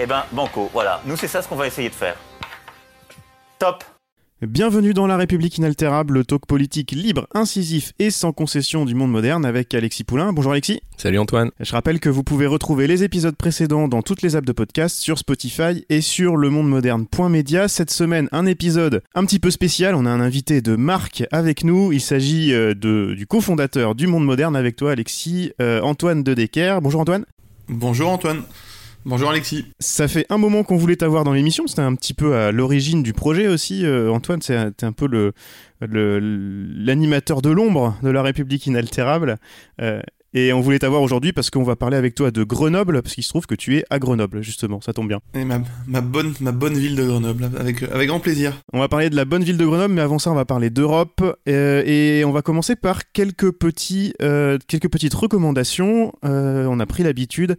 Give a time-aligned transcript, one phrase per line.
[0.00, 1.00] Eh ben, banco, voilà.
[1.06, 2.16] Nous, c'est ça ce qu'on va essayer de faire.
[3.58, 3.84] Top
[4.40, 9.12] Bienvenue dans La République inaltérable, le talk politique libre, incisif et sans concession du monde
[9.12, 10.32] moderne avec Alexis Poulain.
[10.32, 10.80] Bonjour Alexis.
[10.96, 11.52] Salut Antoine.
[11.60, 14.96] Je rappelle que vous pouvez retrouver les épisodes précédents dans toutes les apps de podcast,
[14.96, 17.68] sur Spotify et sur le monde moderne.media.
[17.68, 19.94] Cette semaine, un épisode un petit peu spécial.
[19.94, 21.92] On a un invité de marque avec nous.
[21.92, 26.34] Il s'agit euh, de, du cofondateur du monde moderne avec toi, Alexis, euh, Antoine de
[26.34, 26.80] Decker.
[26.82, 27.26] Bonjour Antoine.
[27.68, 28.42] Bonjour Antoine.
[29.04, 29.66] Bonjour Alexis.
[29.80, 33.02] Ça fait un moment qu'on voulait t'avoir dans l'émission, c'était un petit peu à l'origine
[33.02, 33.84] du projet aussi.
[33.84, 35.32] Euh, Antoine, c'est un peu le
[35.80, 39.38] l'animateur de l'ombre de la République inaltérable.
[39.80, 40.00] Euh,
[40.34, 43.24] et on voulait t'avoir aujourd'hui parce qu'on va parler avec toi de Grenoble, parce qu'il
[43.24, 45.20] se trouve que tu es à Grenoble, justement, ça tombe bien.
[45.34, 48.54] Et ma, ma, bonne, ma bonne ville de Grenoble, avec, avec grand plaisir.
[48.72, 50.70] On va parler de la bonne ville de Grenoble, mais avant ça, on va parler
[50.70, 51.22] d'Europe.
[51.48, 56.14] Euh, et on va commencer par quelques, petits, euh, quelques petites recommandations.
[56.24, 57.58] Euh, on a pris l'habitude.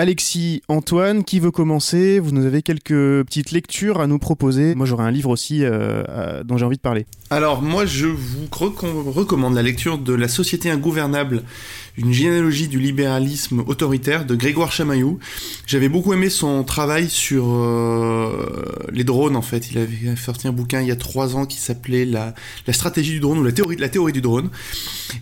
[0.00, 2.20] Alexis, Antoine, qui veut commencer?
[2.20, 4.76] Vous nous avez quelques petites lectures à nous proposer.
[4.76, 7.04] Moi, j'aurais un livre aussi euh, dont j'ai envie de parler.
[7.30, 11.42] Alors moi je vous recom- recommande la lecture de La Société ingouvernable,
[11.98, 15.18] une généalogie du libéralisme autoritaire de Grégoire Chamaillou.
[15.66, 19.70] J'avais beaucoup aimé son travail sur euh, les drones en fait.
[19.70, 22.34] Il avait sorti un bouquin il y a trois ans qui s'appelait la,
[22.66, 24.50] la stratégie du drone ou la théorie, la théorie du drone.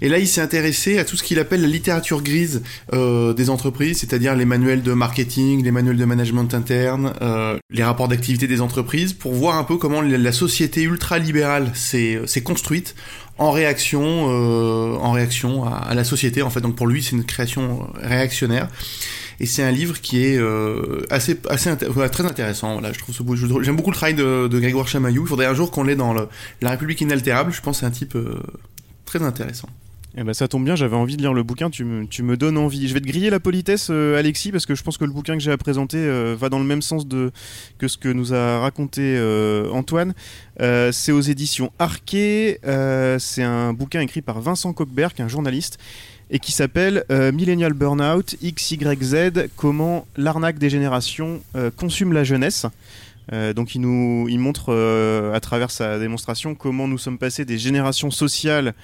[0.02, 3.48] Et là il s'est intéressé à tout ce qu'il appelle la littérature grise euh, des
[3.50, 8.47] entreprises, c'est-à-dire les manuels de marketing, les manuels de management interne, euh, les rapports d'activité
[8.47, 12.94] des entreprises, pour voir un peu comment la la société ultra-libérale s'est s'est construite
[13.38, 16.42] en réaction, euh, en réaction à, à la société.
[16.42, 18.69] En fait, donc pour lui, c'est une création réactionnaire.
[19.38, 21.70] Et c'est un livre qui est euh, assez, assez
[22.10, 22.72] très intéressant.
[22.74, 25.24] Voilà, je trouve ce J'aime beaucoup le travail de, de Grégoire Chamaillou.
[25.24, 26.28] Il faudrait un jour qu'on l'ait dans le,
[26.62, 27.52] la République inaltérable.
[27.52, 28.41] Je pense c'est un type euh,
[29.04, 29.68] très intéressant.
[30.19, 32.38] Eh ben, ça tombe bien, j'avais envie de lire le bouquin, tu me, tu me
[32.38, 32.88] donnes envie.
[32.88, 35.34] Je vais te griller la politesse, euh, Alexis, parce que je pense que le bouquin
[35.34, 37.32] que j'ai à présenter euh, va dans le même sens de,
[37.77, 40.15] que ce que nous a raconté euh, Antoine.
[40.59, 42.60] C'est aux éditions Arquet,
[43.19, 45.77] c'est un bouquin écrit par Vincent Cockberg, un journaliste,
[46.31, 51.43] et qui s'appelle Millennial Burnout XYZ, comment l'arnaque des générations
[51.77, 52.65] consume la jeunesse.
[53.54, 54.72] Donc il nous il montre
[55.34, 58.75] à travers sa démonstration comment nous sommes passés des générations sociales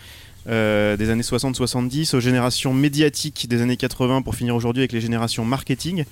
[0.48, 5.00] euh, des années 60-70 aux générations médiatiques des années 80 pour finir aujourd'hui avec les
[5.00, 6.04] générations marketing.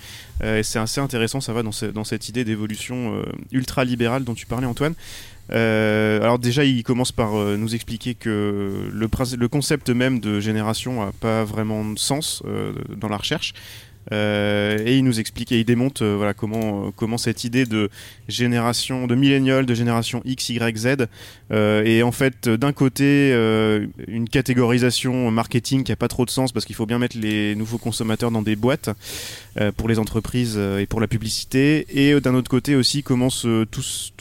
[0.43, 4.47] Euh, c'est assez intéressant, ça va dans, dans cette idée d'évolution euh, ultra-libérale dont tu
[4.47, 4.95] parlais Antoine.
[5.53, 11.05] Euh, alors déjà, il commence par nous expliquer que le, le concept même de génération
[11.05, 12.43] n'a pas vraiment de sens
[12.97, 13.53] dans la recherche.
[14.13, 17.67] Euh, et il nous explique et il démonte euh, voilà comment euh, comment cette idée
[17.67, 17.91] de
[18.29, 21.07] génération de millénial de génération X Y Z
[21.51, 23.33] est en fait d'un côté
[24.09, 27.55] une catégorisation marketing qui a pas trop de sens parce qu'il faut bien mettre les
[27.55, 28.91] nouveaux consommateurs dans des boîtes
[29.77, 34.13] pour les entreprises et pour la publicité et d'un autre côté aussi comment ce, tous,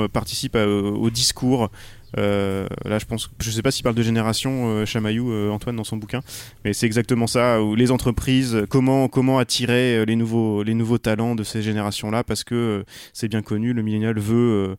[0.00, 1.70] euh, participent à- au discours
[2.18, 5.76] euh, là, je pense, je sais pas s'il parle de génération, euh, Chamaillou, euh, Antoine,
[5.76, 6.20] dans son bouquin,
[6.64, 7.62] mais c'est exactement ça.
[7.62, 12.24] Où les entreprises, comment comment attirer euh, les nouveaux les nouveaux talents de ces générations-là,
[12.24, 14.76] parce que euh, c'est bien connu, le millénial veut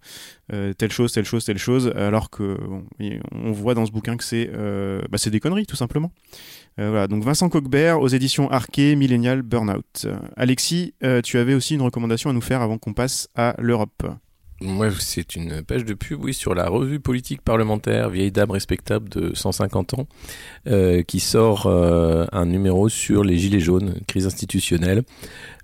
[0.77, 2.83] telle chose, telle chose, telle chose, alors que bon,
[3.31, 4.49] on voit dans ce bouquin que c'est
[5.09, 6.11] bah, des conneries, tout simplement.
[6.77, 10.07] Voilà, donc Vincent Cockbert aux éditions Arquet, Millennial Burnout.
[10.35, 10.93] Alexis,
[11.23, 14.03] tu avais aussi une recommandation à nous faire avant qu'on passe à l'Europe.
[14.61, 19.09] Moi, c'est une page de pub, oui, sur la revue politique parlementaire Vieille Dame respectable
[19.09, 20.07] de 150 ans,
[20.67, 25.01] euh, qui sort euh, un numéro sur les Gilets jaunes, crise institutionnelle.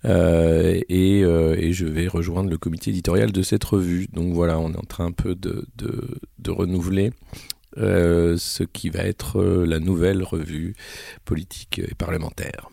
[0.06, 4.08] Euh, et, euh, et je vais rejoindre le comité éditorial de cette revue.
[4.14, 7.12] Donc voilà, on est en train un peu de, de, de renouveler
[7.78, 10.76] euh, ce qui va être euh, la nouvelle revue
[11.24, 12.70] politique et parlementaire.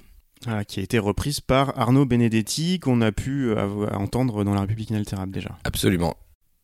[0.68, 3.52] Qui a été reprise par Arnaud Benedetti, qu'on a pu
[3.92, 5.50] entendre dans La République inaltérable déjà.
[5.64, 6.14] Absolument.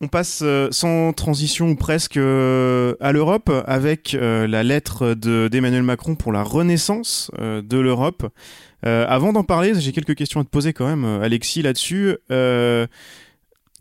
[0.02, 5.48] On passe euh, sans transition ou presque euh, à l'Europe avec euh, la lettre de-
[5.48, 8.26] d'Emmanuel Macron pour la renaissance de l'Europe.
[8.86, 12.16] Euh, avant d'en parler, j'ai quelques questions à te poser quand même, Alexis, là-dessus.
[12.30, 12.86] Euh,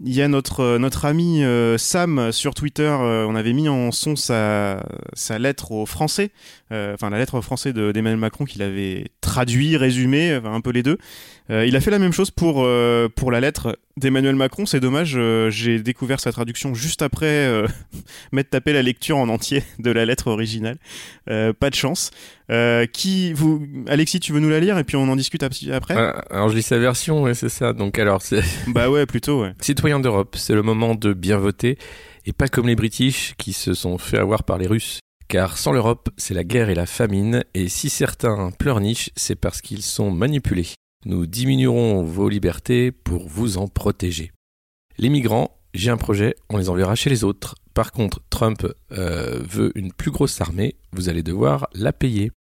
[0.03, 3.67] il y a notre, euh, notre ami euh, Sam sur Twitter, euh, on avait mis
[3.67, 4.81] en son sa,
[5.37, 6.31] lettre aux Français,
[6.71, 10.71] euh, enfin la lettre aux Français de- d'Emmanuel Macron qu'il avait traduit, résumé, un peu
[10.71, 10.97] les deux.
[11.51, 14.67] Euh, il a fait la même chose pour, euh, pour la lettre d'Emmanuel Macron.
[14.67, 17.63] C'est dommage, euh, j'ai découvert sa traduction juste après
[18.31, 20.77] m'être tapé la lecture en entier de la lettre originale.
[21.25, 22.11] Pas de chance.
[22.93, 25.95] Qui vous, Alexis, tu veux nous la lire et puis on en discute ap- après?
[25.97, 27.73] Ah, alors je lis sa version, ouais, c'est ça.
[27.73, 29.41] Donc alors, c'est Bah ouais, plutôt.
[29.41, 29.53] Ouais.
[29.61, 31.77] citoyens d'Europe, c'est le moment de bien voter
[32.25, 34.99] et pas comme les British qui se sont fait avoir par les Russes.
[35.29, 39.61] Car sans l'Europe, c'est la guerre et la famine, et si certains pleurnichent, c'est parce
[39.61, 40.67] qu'ils sont manipulés.
[41.05, 44.33] Nous diminuerons vos libertés pour vous en protéger.
[44.97, 47.55] Les migrants, j'ai un projet, on les enverra chez les autres.
[47.73, 52.31] Par contre, Trump euh, veut une plus grosse armée, vous allez devoir la payer.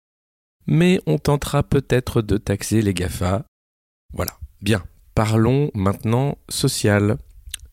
[0.67, 3.45] Mais on tentera peut-être de taxer les GAFA.
[4.13, 4.83] Voilà, bien.
[5.15, 7.19] Parlons maintenant social.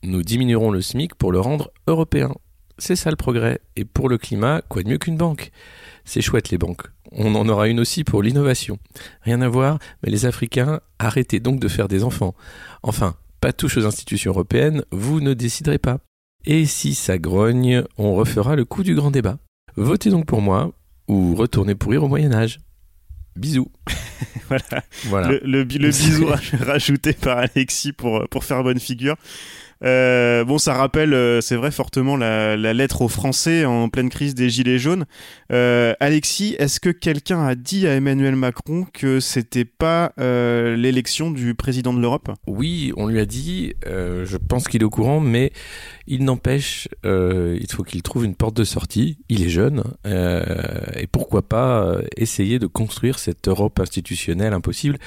[0.03, 2.31] Nous diminuerons le SMIC pour le rendre européen.
[2.77, 3.59] C'est ça le progrès.
[3.75, 5.51] Et pour le climat, quoi de mieux qu'une banque?
[6.03, 6.87] C'est chouette les banques.
[7.11, 8.77] On en aura une aussi pour l'innovation.
[9.21, 12.35] Rien à voir, mais les Africains, arrêtez donc de faire des enfants.
[12.83, 15.99] Enfin, pas touche aux institutions européennes, vous ne déciderez pas.
[16.45, 19.37] Et si ça grogne, on refera le coup du grand débat.
[19.77, 20.73] Votez donc pour moi,
[21.07, 22.59] ou retournez pourrir au Moyen Âge.
[23.35, 23.71] Bisous.
[24.47, 24.83] Voilà.
[25.05, 25.27] Voilà.
[25.31, 29.15] Le, le, bi- le bisou raj- rajouté par Alexis pour, pour faire bonne figure.
[29.83, 34.09] Euh, bon, ça rappelle, euh, c'est vrai, fortement la, la lettre aux Français en pleine
[34.09, 35.05] crise des Gilets jaunes.
[35.51, 41.31] Euh, Alexis, est-ce que quelqu'un a dit à Emmanuel Macron que c'était pas euh, l'élection
[41.31, 42.31] du président de l'Europe?
[42.47, 45.51] Oui, on lui a dit, euh, je pense qu'il est au courant, mais
[46.07, 49.17] il n'empêche, euh, il faut qu'il trouve une porte de sortie.
[49.27, 50.43] Il est jeune, euh,
[50.95, 54.99] et pourquoi pas euh, essayer de construire cette Europe institutionnelle impossible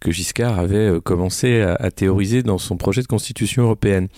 [0.00, 4.08] que Giscard avait commencé à, théoriser dans son projet de constitution européenne.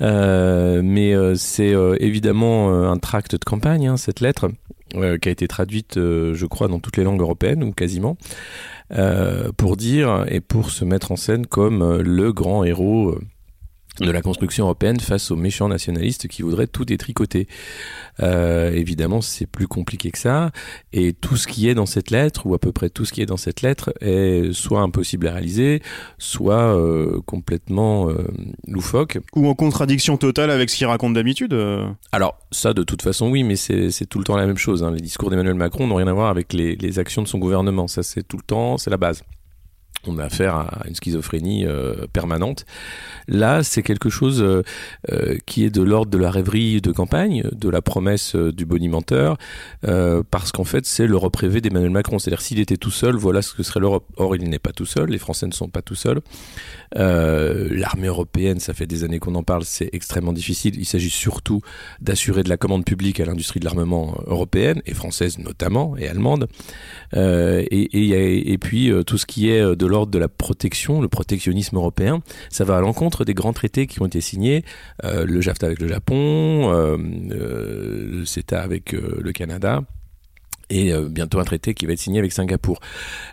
[0.00, 4.50] Mais c'est évidemment un tract de campagne, hein, cette lettre,
[4.92, 8.16] qui a été traduite, je crois, dans toutes les langues européennes, ou quasiment,
[9.56, 13.18] pour dire et pour se mettre en scène comme le grand héros
[14.00, 17.48] de la construction européenne face aux méchants nationalistes qui voudraient tout détricoter.
[18.22, 20.52] Euh, évidemment, c'est plus compliqué que ça,
[20.92, 23.20] et tout ce qui est dans cette lettre, ou à peu près tout ce qui
[23.20, 25.82] est dans cette lettre, est soit impossible à réaliser,
[26.18, 28.26] soit euh, complètement euh,
[28.66, 29.18] loufoque.
[29.34, 31.56] Ou en contradiction totale avec ce qu'il raconte d'habitude
[32.12, 34.82] Alors, ça, de toute façon, oui, mais c'est c'est tout le temps la même chose.
[34.82, 34.92] hein.
[34.92, 37.88] Les discours d'Emmanuel Macron n'ont rien à voir avec les, les actions de son gouvernement.
[37.88, 39.22] Ça, c'est tout le temps, c'est la base.
[40.06, 42.64] On a affaire à une schizophrénie euh, permanente.
[43.28, 44.62] Là, c'est quelque chose euh,
[45.12, 49.36] euh, qui est de l'ordre de la rêverie de campagne, de la promesse du bonimenteur,
[50.30, 52.18] parce qu'en fait, c'est l'Europe rêvée d'Emmanuel Macron.
[52.18, 54.06] C'est-à-dire, s'il était tout seul, voilà ce que serait l'Europe.
[54.16, 55.10] Or, il n'est pas tout seul.
[55.10, 56.20] Les Français ne sont pas tout seuls.
[56.94, 60.74] L'armée européenne, ça fait des années qu'on en parle, c'est extrêmement difficile.
[60.78, 61.60] Il s'agit surtout
[62.00, 66.46] d'assurer de la commande publique à l'industrie de l'armement européenne et française notamment et allemande.
[68.60, 72.78] Puis tout ce qui est de l'ordre de la protection, le protectionnisme européen, ça va
[72.78, 74.64] à l'encontre des grands traités qui ont été signés,
[75.04, 76.96] euh, le JAFTA avec le Japon, euh,
[77.32, 79.82] euh, le CETA avec le Canada
[80.72, 82.78] et bientôt un traité qui va être signé avec Singapour.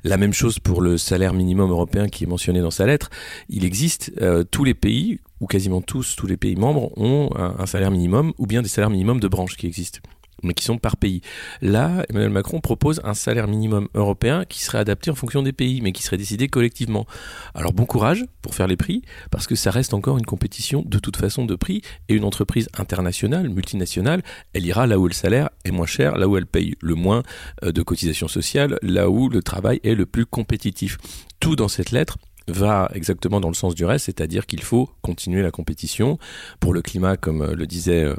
[0.04, 3.12] La même chose pour le salaire minimum européen qui est mentionné dans sa lettre.
[3.48, 4.12] Il existe
[4.50, 8.34] tous les pays, ou quasiment tous, tous les pays membres ont un, un salaire minimum
[8.40, 10.00] ou bien des salaires minimums de branche qui existent
[10.44, 11.22] mais qui sont par pays.
[11.62, 15.82] Là, Emmanuel Macron propose un salaire minimum européen qui serait adapté en fonction des pays,
[15.82, 17.06] mais qui serait décidé collectivement.
[17.54, 19.02] Alors bon courage pour faire les prix,
[19.32, 22.70] parce que ça reste encore une compétition de toute façon de prix, et une entreprise
[22.78, 24.22] internationale, multinationale,
[24.54, 27.24] elle ira là où le salaire est moins cher, là où elle paye le moins
[27.64, 30.98] euh, de cotisations sociales, là où le travail est le plus compétitif.
[31.40, 32.18] Tout dans cette lettre
[32.48, 36.18] va exactement dans le sens du reste, c'est-à-dire qu'il faut continuer la compétition
[36.60, 38.16] pour le climat, comme euh, le disait euh,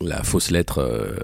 [0.00, 1.16] la fausse lettre euh,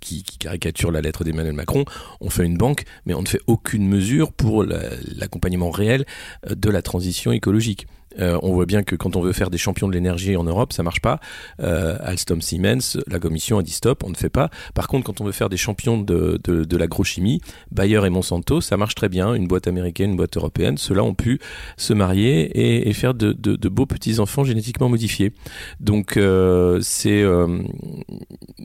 [0.00, 1.84] qui, caricature la lettre d'Emmanuel Macron.
[2.20, 6.04] On fait une banque, mais on ne fait aucune mesure pour la- l'accompagnement réel
[6.50, 7.86] euh, de la transition écologique.
[8.18, 10.72] Euh, on voit bien que quand on veut faire des champions de l'énergie en Europe,
[10.72, 11.20] ça marche pas.
[11.62, 14.50] Euh, Alstom Siemens, la commission a dit stop, on ne fait pas.
[14.74, 18.94] Par contre, quand on veut faire des champions de, l'agrochimie, Bayer et Monsanto, ça marche
[18.94, 19.34] très bien.
[19.34, 21.40] Une boîte américaine, une boîte européenne, ceux-là ont pu
[21.76, 23.32] se marier et, faire de,
[23.68, 25.32] beaux petits enfants génétiquement modifiés.
[25.80, 27.24] Donc euh, c'est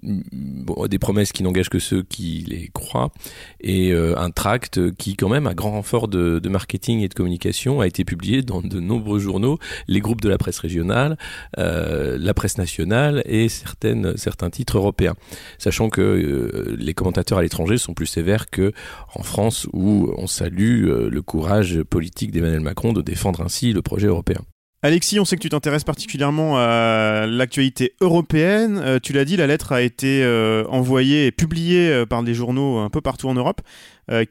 [0.01, 3.11] des promesses qui n'engagent que ceux qui les croient
[3.59, 7.87] et un tract qui quand même à grand renfort de marketing et de communication a
[7.87, 9.40] été publié dans de nombreux journaux,
[9.87, 11.17] les groupes de la presse régionale,
[11.57, 15.15] euh, la presse nationale et certains titres européens.
[15.57, 18.71] Sachant que euh, les commentateurs à l'étranger sont plus sévères que
[19.15, 23.81] en France où on salue euh, le courage politique d'Emmanuel Macron de défendre ainsi le
[23.81, 24.41] projet européen.
[24.83, 28.99] Alexis, on sait que tu t'intéresses particulièrement à l'actualité européenne.
[29.03, 30.25] Tu l'as dit, la lettre a été
[30.69, 33.61] envoyée et publiée par des journaux un peu partout en Europe.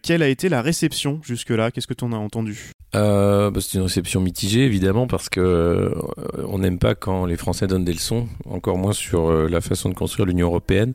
[0.02, 1.70] Quelle a été la réception jusque-là?
[1.70, 2.72] Qu'est-ce que tu en as entendu?
[2.92, 5.94] Bah, C'est une réception mitigée, évidemment, parce que
[6.46, 9.94] on n'aime pas quand les Français donnent des leçons, encore moins sur la façon de
[9.94, 10.94] construire l'Union européenne.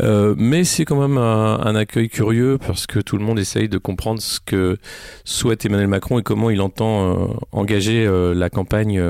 [0.00, 3.78] Euh, mais c'est quand même un, accueil curieux parce que tout le monde essaye de
[3.78, 4.78] comprendre ce que
[5.24, 9.02] souhaite Emmanuel Macron et comment il entend euh, engager euh, la campagne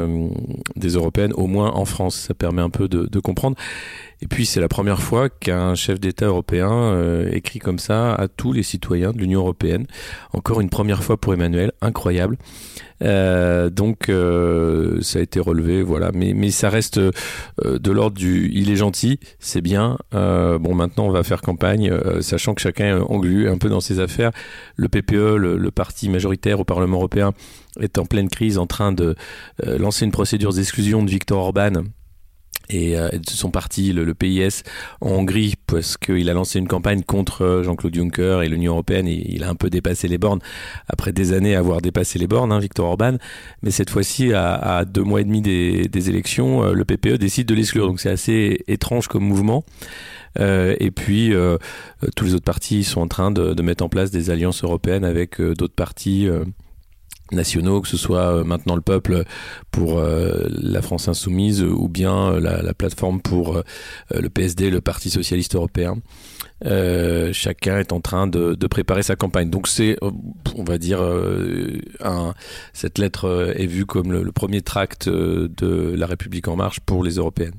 [0.76, 2.16] des européennes, au moins en France.
[2.16, 3.56] Ça permet un peu de comprendre.
[4.20, 8.52] Et puis c'est la première fois qu'un chef d'État européen écrit comme ça à tous
[8.52, 9.86] les citoyens de l'Union européenne.
[10.32, 12.36] Encore une première fois pour Emmanuel, incroyable.
[13.02, 16.10] Euh, donc euh, ça a été relevé, voilà.
[16.12, 17.12] Mais, ça reste euh,
[17.64, 19.98] de l'ordre du il est gentil, c'est bien.
[20.12, 24.00] bon, maintenant on va faire campagne, sachant que chacun est englu un peu dans ses
[24.00, 24.30] affaires.
[24.76, 27.32] Le PPE, le, parti majoritaire au Parlement européen,
[27.80, 29.14] est en pleine crise, en train de
[29.64, 31.84] lancer une procédure d'exclusion de Viktor Orban
[32.70, 34.62] et euh, son parti, le, le, PIS,
[35.00, 39.08] en Hongrie, parce qu'il a lancé une campagne contre euh, Jean-Claude Juncker et l'Union européenne.
[39.08, 40.40] Et il a un peu dépassé les bornes
[40.88, 43.16] après des années à avoir dépassé les bornes, hein, Victor Orban.
[43.62, 47.18] Mais cette fois-ci, à, à, deux mois et demi des, des élections, euh, le PPE
[47.18, 47.86] décide de l'exclure.
[47.86, 49.64] Donc c'est assez étrange comme mouvement.
[50.38, 51.32] Euh, et puis
[52.14, 55.04] tous les autres partis sont en train de, de, mettre en place des alliances européennes
[55.04, 56.28] avec d'autres partis
[57.32, 59.24] nationaux, que ce soit euh, maintenant le peuple
[59.70, 63.62] pour euh, la France insoumise ou bien euh, la, plateforme pour
[64.10, 65.96] le PSD, le Parti socialiste européen.
[67.32, 69.50] chacun est en train de, préparer sa campagne.
[69.50, 71.00] Donc c'est, on va dire,
[72.00, 72.34] un,
[72.72, 77.16] cette lettre est vue comme le premier tract de la République en marche pour les
[77.16, 77.58] européennes.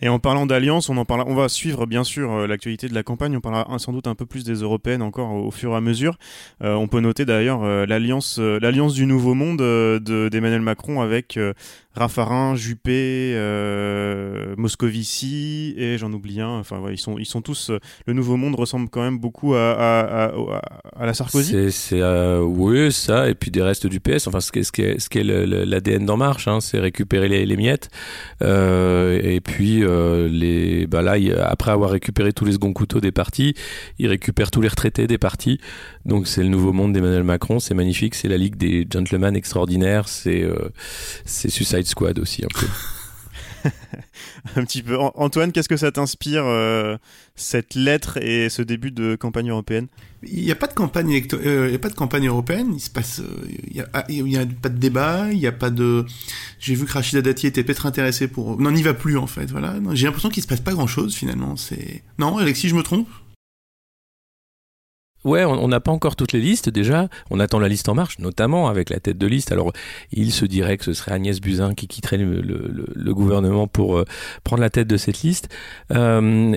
[0.00, 3.02] Et en parlant d'alliance, on en on va suivre bien sûr euh, l'actualité de la
[3.02, 3.36] campagne.
[3.36, 6.16] On parlera sans doute un peu plus des européennes encore au, fur et à mesure.
[6.62, 9.58] Euh, on peut noter d'ailleurs euh, l'alliance, l'alliance du nouveau monde
[10.02, 11.38] d'Emmanuel Macron avec
[11.94, 16.58] Raffarin, Juppé, euh, Moscovici et j'en oublie un.
[16.58, 17.68] Enfin, ils sont ils sont tous.
[17.68, 21.70] Euh, le Nouveau Monde ressemble quand même beaucoup à à, la Sarkozy.
[21.70, 24.26] C'est euh, oui ça et puis des restes du PS.
[24.26, 27.90] Enfin, ce qui est ce ce l'ADN d'En Marche, hein, c'est récupérer les, miettes
[28.40, 29.84] et puis
[30.30, 33.54] les bah là après avoir récupéré tous les seconds couteaux des partis,
[33.98, 35.60] ils récupèrent tous les retraités des partis.
[36.06, 37.60] Donc c'est le Nouveau Monde d'Emmanuel Macron.
[37.60, 38.14] C'est magnifique.
[38.14, 40.08] C'est la Ligue des gentlemen extraordinaires.
[40.08, 40.48] C'est
[41.26, 42.66] c'est Suicide Squad aussi un peu.
[44.56, 44.98] un petit peu.
[44.98, 46.96] Antoine, qu'est-ce que ça t'inspire euh,
[47.36, 49.88] cette lettre et ce début de campagne européenne?
[50.22, 52.72] Il n'y a pas de campagne euh, il y a pas de campagne européenne.
[52.74, 55.52] Il se passe, euh, il y, a, ah, a pas de débat, il n'y a
[55.52, 56.04] pas de.
[56.58, 58.60] J'ai vu que Rachida Dati était peut-être intéressé pour.
[58.60, 59.50] Non, n'y va plus en fait.
[59.50, 59.74] Voilà.
[59.92, 61.56] J'ai l'impression qu'il se passe pas grand-chose finalement.
[61.56, 62.02] C'est.
[62.18, 63.08] Non, Alexis, je me trompe?
[65.24, 67.08] Ouais, on n'a pas encore toutes les listes déjà.
[67.30, 69.52] On attend la liste en marche, notamment avec la tête de liste.
[69.52, 69.72] Alors,
[70.10, 74.04] il se dirait que ce serait Agnès Buzyn qui quitterait le, gouvernement pour euh,
[74.42, 75.48] prendre la tête de cette liste.
[75.92, 76.56] Euh,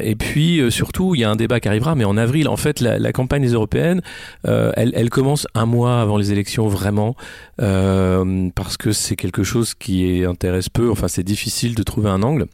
[0.00, 2.56] et, puis, euh, surtout, il y a un débat qui arrivera, mais en avril, en
[2.56, 4.02] fait, la, campagne des européennes,
[4.44, 7.14] elle, commence un mois avant les élections, vraiment,
[7.56, 10.90] parce que c'est quelque chose qui intéresse peu.
[10.90, 12.46] Enfin, c'est difficile de trouver un angle.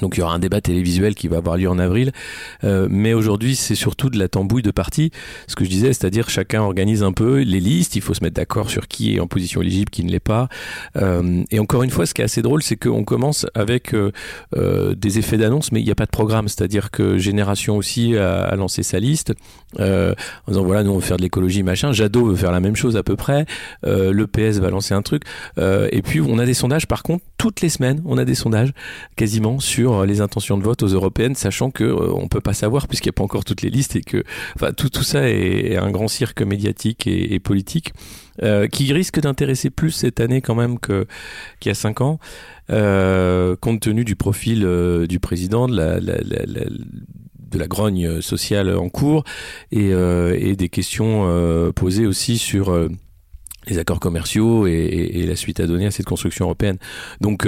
[0.00, 2.12] Donc il y aura un débat télévisuel qui va avoir lieu en avril,
[2.64, 5.10] euh, mais aujourd'hui c'est surtout de la tambouille de partis.
[5.46, 8.36] Ce que je disais, c'est-à-dire chacun organise un peu les listes, il faut se mettre
[8.36, 10.48] d'accord sur qui est en position éligible, qui ne l'est pas.
[10.96, 14.12] Euh, et encore une fois, ce qui est assez drôle, c'est qu'on commence avec euh,
[14.94, 16.48] des effets d'annonce, mais il n'y a pas de programme.
[16.48, 19.32] C'est-à-dire que Génération aussi a, lancé sa liste
[19.78, 20.14] en
[20.48, 21.92] disant voilà, nous on veut faire de l'écologie machin.
[21.92, 23.46] Jadot veut faire la même chose à peu près.
[23.82, 25.22] le PS va lancer un truc.
[25.58, 26.86] et puis on a des sondages.
[26.86, 28.72] Par contre, toutes les semaines, on a des sondages
[29.16, 32.88] quasiment sur euh, les intentions de vote aux européennes, sachant que euh, peut pas savoir
[32.88, 34.24] puisqu'il n'y a pas encore toutes les listes et que
[34.76, 37.92] tout ça est, un grand cirque médiatique et, politique
[38.42, 41.06] euh, qui risque d'intéresser plus cette année quand même que
[41.60, 42.18] qu'il y a cinq ans,
[42.68, 44.66] compte tenu du profil
[45.08, 49.24] du président, de la, de la grogne sociale en cours
[49.70, 52.76] et, des questions posées aussi sur
[53.68, 56.78] les accords commerciaux et, la suite à donner à cette construction européenne.
[57.20, 57.46] Donc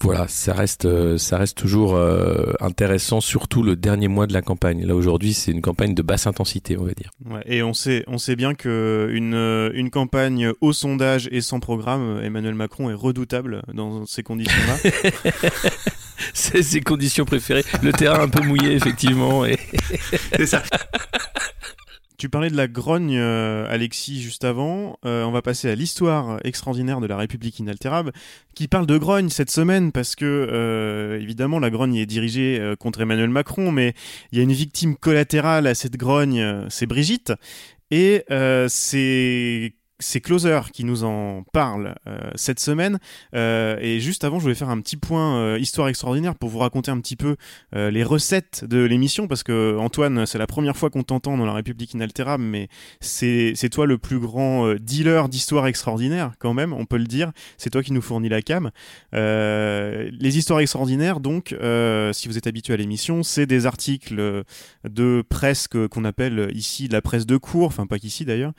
[0.00, 4.42] voilà, ça reste, euh, ça reste toujours euh, intéressant, surtout le dernier mois de la
[4.42, 4.84] campagne.
[4.84, 7.10] Là aujourd'hui, c'est une campagne de basse intensité, on va dire.
[7.24, 11.40] Ouais, et on sait, on sait bien que une, euh, une campagne au sondage et
[11.40, 14.90] sans programme, Emmanuel Macron est redoutable dans ces conditions-là.
[16.34, 17.64] c'est ses conditions préférées.
[17.82, 19.44] Le terrain un peu mouillé, effectivement.
[19.44, 19.58] Et...
[20.36, 20.62] c'est ça.
[22.18, 24.98] Tu parlais de la grogne, euh, Alexis, juste avant.
[25.04, 28.12] Euh, on va passer à l'histoire extraordinaire de la République inaltérable,
[28.54, 33.02] qui parle de grogne cette semaine, parce que, euh, évidemment, la grogne est dirigée contre
[33.02, 33.94] Emmanuel Macron, mais
[34.32, 37.34] il y a une victime collatérale à cette grogne, c'est Brigitte.
[37.90, 38.24] Et
[38.68, 42.98] c'est c'est Closer qui nous en parle euh, cette semaine.
[43.34, 46.58] Euh, et juste avant, je voulais faire un petit point euh, histoire extraordinaire pour vous
[46.58, 47.36] raconter un petit peu
[47.72, 51.52] les recettes de l'émission, parce que Antoine, c'est la première fois qu'on t'entend dans la
[51.52, 52.68] République inaltérable, mais
[53.00, 57.32] c'est toi le plus grand dealer d'histoire extraordinaire, quand même, on peut le dire.
[57.58, 58.70] C'est toi qui nous fournis la cam.
[59.12, 61.54] les histoires extraordinaires, donc,
[62.12, 64.44] si vous êtes habitué à l'émission, c'est des articles
[64.88, 68.52] de presse qu'on appelle ici la presse de cours, enfin pas qu'ici d'ailleurs,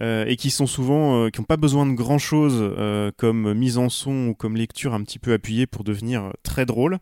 [0.00, 3.54] et qui sont souvent souvent euh, qui n'ont pas besoin de grand chose euh, comme
[3.54, 6.98] mise en son ou comme lecture un petit peu appuyée pour devenir très drôle.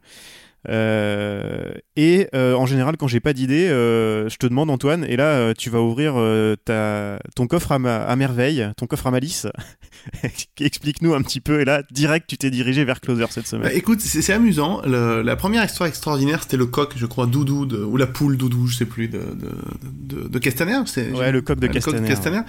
[0.68, 5.70] Euh, et en général, quand j'ai pas d'idée, je te demande Antoine, et là tu
[5.70, 6.16] vas ouvrir
[6.66, 9.46] ta, ton coffre à, merveille, ton coffre à malice.
[10.60, 11.60] Explique-nous un petit peu.
[11.60, 13.68] Et là, direct, tu t'es dirigé vers Closer cette semaine.
[13.68, 14.82] Bah, écoute, c'est amusant.
[14.84, 18.76] la première histoire extraordinaire, c'était le coq, je crois, Doudou, ou la poule Doudou, je
[18.76, 19.22] sais plus, de,
[19.80, 20.80] de, de, Castaner.
[21.14, 22.42] Ouais, le coq de Castaner.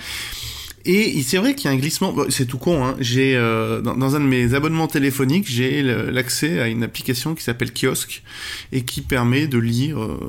[0.85, 2.15] Et c'est vrai qu'il y a un glissement.
[2.29, 2.83] c'est tout con.
[2.83, 2.95] Hein.
[2.99, 7.71] J'ai euh, dans, un de mes abonnements téléphoniques, j'ai l'accès à une application qui s'appelle
[7.71, 8.23] Kiosque
[8.71, 10.19] et qui permet de lire euh,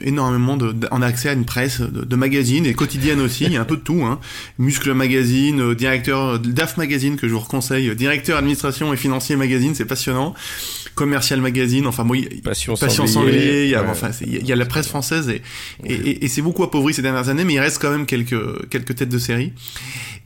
[0.00, 0.74] énormément de.
[0.90, 3.44] A accès à une presse de, magazines et quotidiennes aussi.
[3.44, 4.02] Il y a un peu de tout.
[4.04, 4.20] Hein.
[4.58, 9.74] Muscle Magazine, euh, directeur DAF Magazine que je vous reconseille, directeur administration et financier magazine,
[9.74, 10.34] c'est passionnant.
[10.98, 14.66] Commercial Magazine, enfin bon, Passion, Passion Sanglier, il y a, enfin, il y a la
[14.66, 15.42] presse française et,
[15.84, 18.96] et, et c'est beaucoup appauvri ces dernières années, mais il reste quand même quelques quelques
[18.96, 19.52] têtes de série.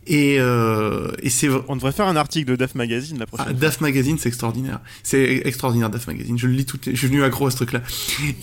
[0.06, 3.48] Et, euh, et c'est on devrait faire un article de DAF Magazine la prochaine.
[3.50, 4.80] Ah, DAF Magazine, c'est extraordinaire.
[5.02, 6.38] C'est extraordinaire DAF Magazine.
[6.38, 6.78] Je le lis tout.
[6.84, 7.82] Je suis venu accro à ce truc-là.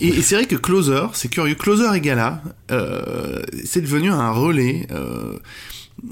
[0.00, 1.56] Et, c'est vrai que Closer, c'est curieux.
[1.56, 4.86] Closer et Gala, euh, c'est devenu un relais.
[4.92, 5.36] Euh,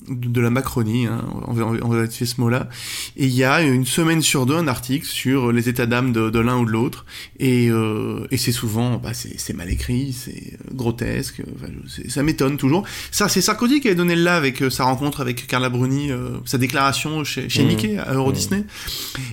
[0.08, 2.68] de la Macronie, hein, on, va, on va utiliser ce mot-là.
[3.16, 6.30] Et il y a une semaine sur deux un article sur les états d'âme de,
[6.30, 7.06] de l'un ou de l'autre.
[7.38, 11.42] Et, euh, et c'est souvent, bah, c'est mal écrit, c'est grotesque.
[11.56, 11.72] Enfin,
[12.08, 12.84] ça m'étonne toujours.
[13.10, 16.10] Ça, c'est Sarkozy qui avait donné le là avec euh, sa rencontre avec Carla Bruni,
[16.10, 17.68] euh, sa déclaration chez, chez mmh.
[17.68, 18.34] Mickey à Euro mmh.
[18.34, 18.64] Disney.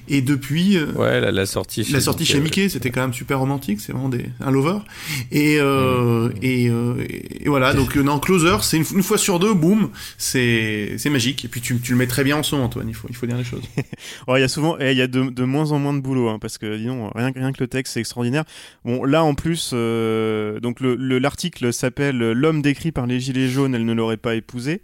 [0.07, 3.13] Et depuis, euh, ouais, la, la, sortie, chez la sortie chez Mickey, c'était quand même
[3.13, 3.79] super romantique.
[3.81, 4.79] C'est vraiment des, un lover.
[5.31, 6.31] Et, mmh.
[6.41, 7.74] et, et, voilà.
[7.74, 10.44] Donc non, Closer, c'est une, une fois sur deux, boum, c'est
[10.97, 11.45] c'est magique.
[11.45, 12.87] Et puis tu, tu, le mets très bien en son, Antoine.
[12.87, 13.63] Il faut, il faut dire les choses.
[14.27, 16.39] il y a souvent, il y a de, de, moins en moins de boulot, hein,
[16.39, 18.43] parce que disons rien, rien que le texte, c'est extraordinaire.
[18.84, 23.75] Bon, là en plus, euh, donc le l'article s'appelle L'homme décrit par les gilets jaunes,
[23.75, 24.81] elle ne l'aurait pas épousé.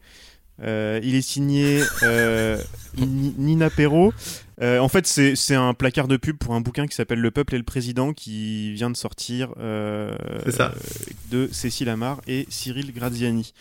[0.63, 2.57] Euh, il est signé euh,
[2.97, 4.13] Nina Perrault.
[4.61, 7.57] en fait, c'est un placard de pub pour un bouquin qui s'appelle Le peuple et
[7.57, 10.73] le président qui vient de sortir ça.
[11.31, 13.53] de Cécile Amar et Cyril Graziani.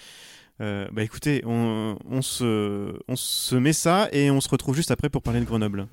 [0.60, 5.08] Euh, bah écoutez, on, se, on se met ça et on se retrouve juste après
[5.08, 5.86] pour parler de Grenoble.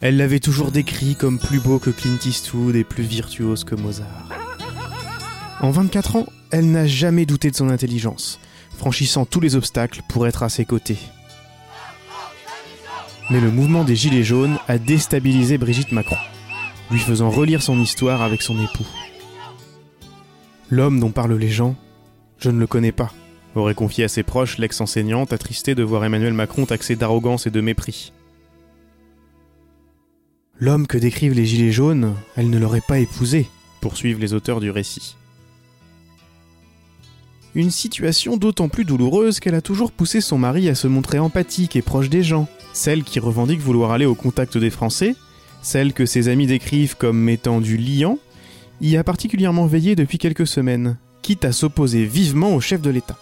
[0.00, 4.28] Elle l'avait toujours décrit comme plus beau que Clint Eastwood et plus virtuose que Mozart.
[5.60, 8.40] En 24 ans, elle n'a jamais douté de son intelligence,
[8.76, 10.98] franchissant tous les obstacles pour être à ses côtés.
[13.30, 16.16] Mais le mouvement des Gilets jaunes a déstabilisé Brigitte Macron
[16.92, 18.86] lui faisant relire son histoire avec son époux.
[20.68, 21.74] L'homme dont parlent les gens,
[22.38, 23.12] je ne le connais pas,
[23.54, 27.62] aurait confié à ses proches l'ex-enseignante attristé de voir Emmanuel Macron taxé d'arrogance et de
[27.62, 28.12] mépris.
[30.60, 33.48] L'homme que décrivent les Gilets jaunes, elle ne l'aurait pas épousé,
[33.80, 35.16] poursuivent les auteurs du récit.
[37.54, 41.74] Une situation d'autant plus douloureuse qu'elle a toujours poussé son mari à se montrer empathique
[41.74, 45.16] et proche des gens, celle qui revendique vouloir aller au contact des Français,
[45.62, 48.18] celle que ses amis décrivent comme étant du liant,
[48.80, 53.16] y a particulièrement veillé depuis quelques semaines, quitte à s'opposer vivement au chef de l'État.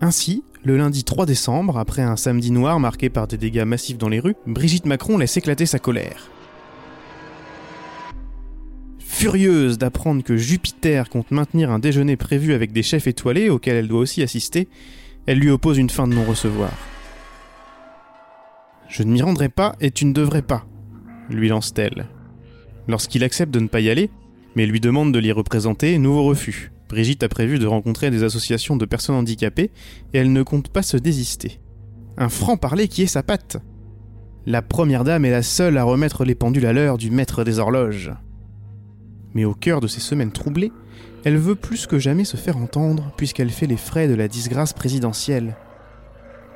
[0.00, 4.08] Ainsi, le lundi 3 décembre, après un samedi noir marqué par des dégâts massifs dans
[4.08, 6.30] les rues, Brigitte Macron laisse éclater sa colère.
[9.18, 13.88] Furieuse d'apprendre que Jupiter compte maintenir un déjeuner prévu avec des chefs étoilés auxquels elle
[13.88, 14.68] doit aussi assister,
[15.26, 16.70] elle lui oppose une fin de non-recevoir.
[18.88, 20.64] Je ne m'y rendrai pas et tu ne devrais pas,
[21.30, 22.06] lui lance-t-elle.
[22.86, 24.08] Lorsqu'il accepte de ne pas y aller,
[24.54, 26.70] mais lui demande de l'y représenter, nouveau refus.
[26.88, 29.72] Brigitte a prévu de rencontrer des associations de personnes handicapées
[30.14, 31.58] et elle ne compte pas se désister.
[32.18, 33.56] Un franc-parler qui est sa patte.
[34.46, 37.58] La première dame est la seule à remettre les pendules à l'heure du maître des
[37.58, 38.12] horloges.
[39.34, 40.72] Mais au cœur de ces semaines troublées,
[41.24, 44.72] elle veut plus que jamais se faire entendre puisqu'elle fait les frais de la disgrâce
[44.72, 45.56] présidentielle.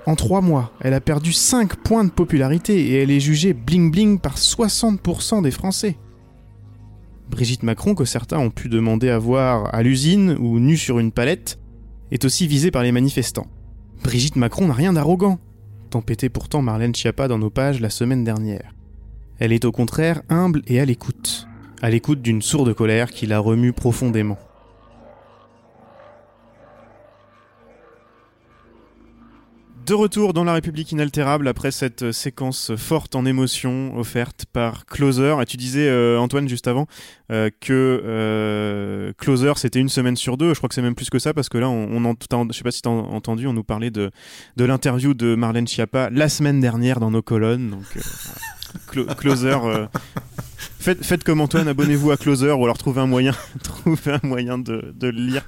[0.06, 4.18] En trois mois, elle a perdu 5 points de popularité et elle est jugée bling-bling
[4.18, 5.96] par 60% des Français.
[7.30, 11.12] Brigitte Macron, que certains ont pu demander à voir à l'usine ou nue sur une
[11.12, 11.58] palette,
[12.10, 13.46] est aussi visée par les manifestants.
[14.02, 15.38] Brigitte Macron n'a rien d'arrogant.
[15.88, 18.74] tempêtait pourtant Marlène Schiappa dans nos pages la semaine dernière.
[19.38, 21.46] Elle est au contraire humble et à l'écoute,
[21.82, 24.38] à l'écoute d'une sourde colère qui la remue profondément.
[29.84, 35.34] De retour dans la République inaltérable après cette séquence forte en émotion offerte par Closer.
[35.42, 36.86] Et tu disais, euh, Antoine, juste avant,
[37.32, 40.54] euh, que euh, Closer c'était une semaine sur deux.
[40.54, 42.14] Je crois que c'est même plus que ça parce que là, on, on en,
[42.48, 44.12] je sais pas si tu as entendu, on nous parlait de,
[44.56, 47.70] de l'interview de Marlène Schiappa la semaine dernière dans nos colonnes.
[47.70, 49.58] Donc, Closer.
[50.82, 53.30] Faites, faites, comme Antoine, abonnez-vous à Closer ou alors trouvez un moyen,
[53.62, 55.44] trouvez un moyen de, de le lire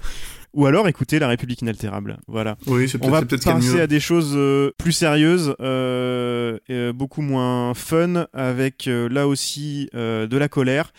[0.52, 2.18] ou alors écouter La République inaltérable.
[2.28, 2.56] Voilà.
[2.66, 8.28] Oui, On va passer à des choses euh, plus sérieuses, euh, et, beaucoup moins fun,
[8.32, 10.92] avec euh, là aussi de la colère.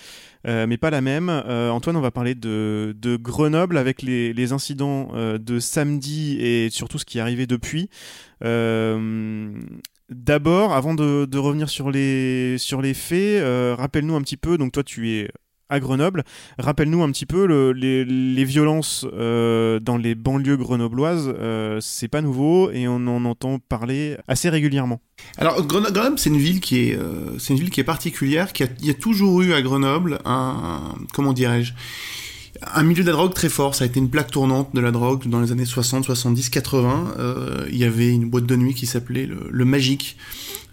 [0.44, 1.30] mais pas la même.
[1.30, 7.00] Antoine, on va parler de, de Grenoble avec les, les incidents de samedi et surtout
[7.00, 7.90] ce qui est arrivé depuis.
[10.10, 13.44] D'abord, avant de, revenir sur les, sur les faits,
[13.78, 15.30] rappelle-nous un petit peu, donc toi tu es
[15.70, 16.24] à Grenoble.
[16.60, 21.34] Rappelle-nous un petit peu les, violences euh, dans les banlieues grenobloises.
[21.40, 25.02] Euh, c'est pas nouveau et on en entend parler assez régulièrement.
[25.38, 28.50] Alors Grenoble, c'est une ville qui est, euh, une ville qui est particulière.
[28.60, 31.74] Il y a toujours eu à Grenoble un, comment dirais-je,
[32.74, 33.76] un milieu de la drogue très fort.
[33.76, 37.14] Ça a été une plaque tournante de la drogue dans les années 60, 70, 80.
[37.70, 40.18] il y avait une boîte de nuit qui s'appelait le, Magique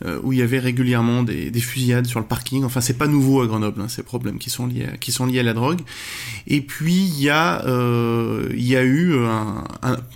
[0.05, 2.64] euh, où il y avait régulièrement des, des, fusillades sur le parking.
[2.64, 4.88] Enfin, c'est pas nouveau à Grenoble, hein, ces problèmes qui sont liés
[5.38, 5.81] à, la drogue.
[6.49, 9.64] Et puis il y a euh, il y a eu un,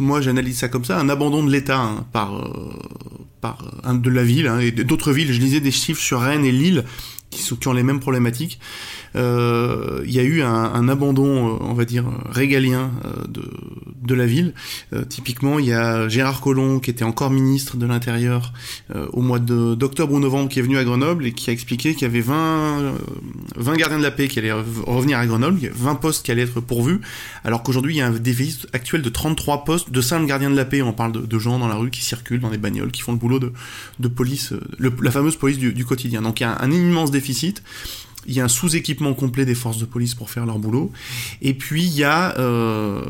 [0.00, 2.72] moi j'analyse ça comme ça, un abandon de l'État hein, par euh,
[3.40, 5.32] par un de la ville hein, et d'autres villes.
[5.32, 6.84] Je lisais des chiffres sur Rennes et Lille
[7.36, 8.58] qui, ont les mêmes problématiques
[9.16, 13.24] euh, il y a eu un, un, abandon, euh, on va dire, régalien euh,
[14.02, 14.54] de, la ville.
[15.10, 18.54] typiquement, il y a Gérard Collomb, qui était encore ministre de l'Intérieur
[19.12, 22.02] au mois d'octobre ou novembre, qui est venu à Grenoble et qui a expliqué qu'il
[22.02, 22.94] y avait 20,
[23.56, 26.60] 20 gardiens de la paix qui allaient revenir à Grenoble, 20 postes qui allaient être
[26.60, 27.00] pourvus,
[27.44, 30.56] alors qu'aujourd'hui, il y a un déficit actuel de 33 postes de simples gardiens de
[30.56, 30.80] la paix.
[30.80, 33.18] On parle de, gens dans la rue qui circulent dans des bagnoles, qui font le
[33.18, 36.22] boulot de, police, la fameuse police du, quotidien.
[36.22, 37.25] Donc il y a un immense déficit
[38.28, 40.90] il y a un sous-équipement complet des forces de police pour faire leur boulot.
[41.42, 43.00] Et puis il y a euh,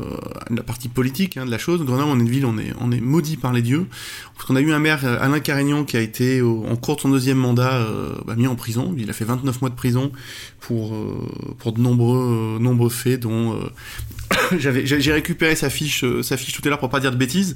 [0.49, 1.83] la partie politique hein, de la chose.
[1.83, 3.87] Grenoble, on est une ville, on est, maudit par les dieux.
[4.35, 7.01] Parce qu'on a eu un maire, euh, Alain Carignan, qui a été en cours de
[7.01, 8.93] son deuxième mandat euh, bah, mis en prison.
[8.97, 10.11] Il a fait 29 mois de prison
[10.59, 13.59] pour, de nombreux, faits, dont
[14.57, 17.55] j'ai récupéré sa fiche, sa fiche tout à l'heure pour pas dire de bêtises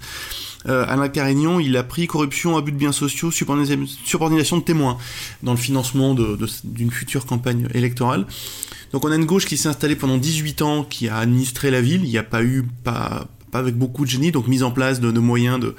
[0.68, 4.98] euh, Alain Carignan, il a pris corruption, abus de biens sociaux, subordination de témoins
[5.44, 6.16] dans le financement
[6.64, 8.26] d'une future campagne électorale.
[8.94, 11.82] Donc on a une gauche qui s'est installée pendant 18 ans, qui a administré la
[11.82, 12.04] ville.
[12.04, 15.00] Il n'y a pas eu, pas, pas avec beaucoup de génie, donc mise en place
[15.00, 15.76] de, moyens de,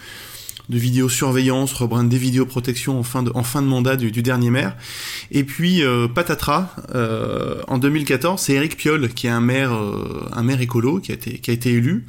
[0.68, 4.76] vidéosurveillance, rebrand des vidéoprotections en fin de, en fin de mandat du, dernier maire.
[5.30, 10.28] Et puis euh, patatras, euh, en 2014, c'est Eric Piolle qui est un maire, euh,
[10.32, 12.06] un maire écolo qui a été, qui a été élu.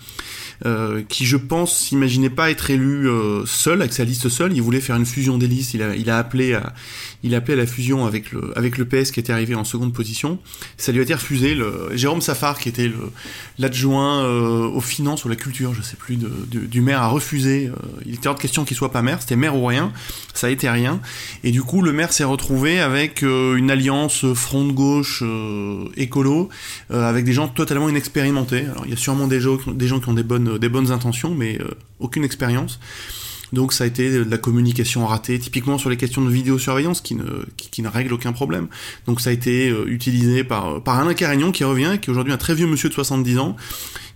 [0.65, 4.53] Euh, qui je pense s'imaginait pas être élu euh, seul avec sa liste seule.
[4.53, 5.73] Il voulait faire une fusion des listes.
[5.73, 6.73] Il a, appelé à,
[7.21, 9.65] il a appelé à la fusion avec le, avec le PS qui était arrivé en
[9.65, 10.39] seconde position.
[10.77, 11.57] Ça lui a été refusé.
[11.93, 12.89] Jérôme Safar, qui était
[13.59, 17.69] l'adjoint euh, aux finances ou la culture, je sais plus, du maire, a refusé.
[18.05, 19.21] il était hors de question qu'il soit pas maire.
[19.21, 19.91] C'était maire ou rien.
[20.33, 21.01] Ça a été rien.
[21.43, 25.23] Et du coup, le maire s'est retrouvé avec une alliance front de gauche
[25.97, 26.47] écolo,
[26.89, 28.61] avec des gens totalement inexpérimentés.
[28.61, 30.91] Alors, il y a sûrement des gens, des gens qui ont des bonnes des bonnes
[30.91, 32.79] intentions, mais euh, aucune expérience.
[33.53, 37.13] Donc ça a été de la communication ratée, typiquement sur les questions de vidéosurveillance qui
[37.13, 38.67] ne, qui, ne règle aucun problème.
[39.05, 42.33] Donc ça a été euh, utilisé par, par Alain Carignon qui revient, qui est aujourd'hui
[42.33, 43.55] un très vieux monsieur de 70 ans,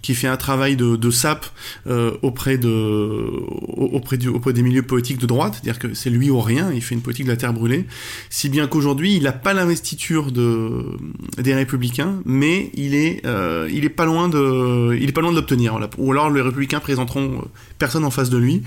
[0.02, 1.46] qui fait un travail de, de sape
[1.88, 6.96] euh, auprès des milieux politiques de droite, c'est-à-dire que c'est lui ou rien, il fait
[6.96, 7.86] une politique de la terre brûlée,
[8.30, 10.86] si bien qu'aujourd'hui il n'a pas l'investiture de
[11.38, 12.72] des républicains, mais
[13.26, 17.44] euh, il est pas loin de l'obtenir, ou alors les républicains présenteront
[17.80, 18.64] personne en face de lui,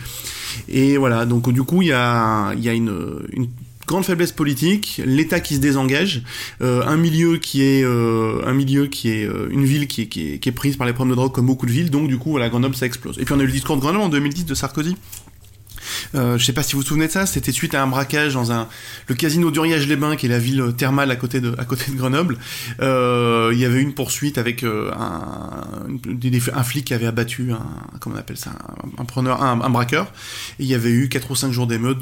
[0.68, 1.26] et voilà.
[1.26, 3.48] Donc du coup il y a une
[3.90, 6.22] grande faiblesse politique, l'État qui se désengage,
[6.62, 11.10] euh, un milieu qui est euh, euh, une ville qui est, prise par les problèmes
[11.10, 13.18] de drogue comme beaucoup de villes, donc du coup voilà Grenoble ça explose.
[13.18, 14.96] Et puis on a eu le discours de Grenoble en 2010 de Sarkozy
[16.14, 18.34] euh, je sais pas si vous vous souvenez de ça, c'était suite à un braquage
[18.34, 18.68] dans un
[19.08, 22.38] le casino d'Uriage-les-Bains, qui est la ville thermale à côté de à côté de Grenoble.
[22.80, 25.86] Euh, il y avait une poursuite avec euh, un,
[26.54, 27.66] un flic qui avait abattu un
[28.00, 28.52] comment on appelle ça
[28.98, 30.12] un, preneur un, braqueur.
[30.58, 31.98] Et il y avait eu quatre ou cinq jours d'émeute.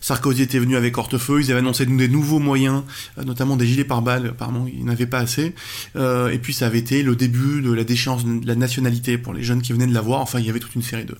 [0.00, 2.82] Sarkozy était venu avec hortefeux, ils avaient annoncé des nouveaux moyens,
[3.24, 4.28] notamment des gilets pare-balles.
[4.28, 5.54] Apparemment, ils n'avaient pas assez.
[5.96, 9.42] et puis ça avait été le début de la déchéance de la nationalité pour les
[9.42, 10.20] jeunes qui venaient de la voir.
[10.20, 11.16] Enfin, il y avait toute une série de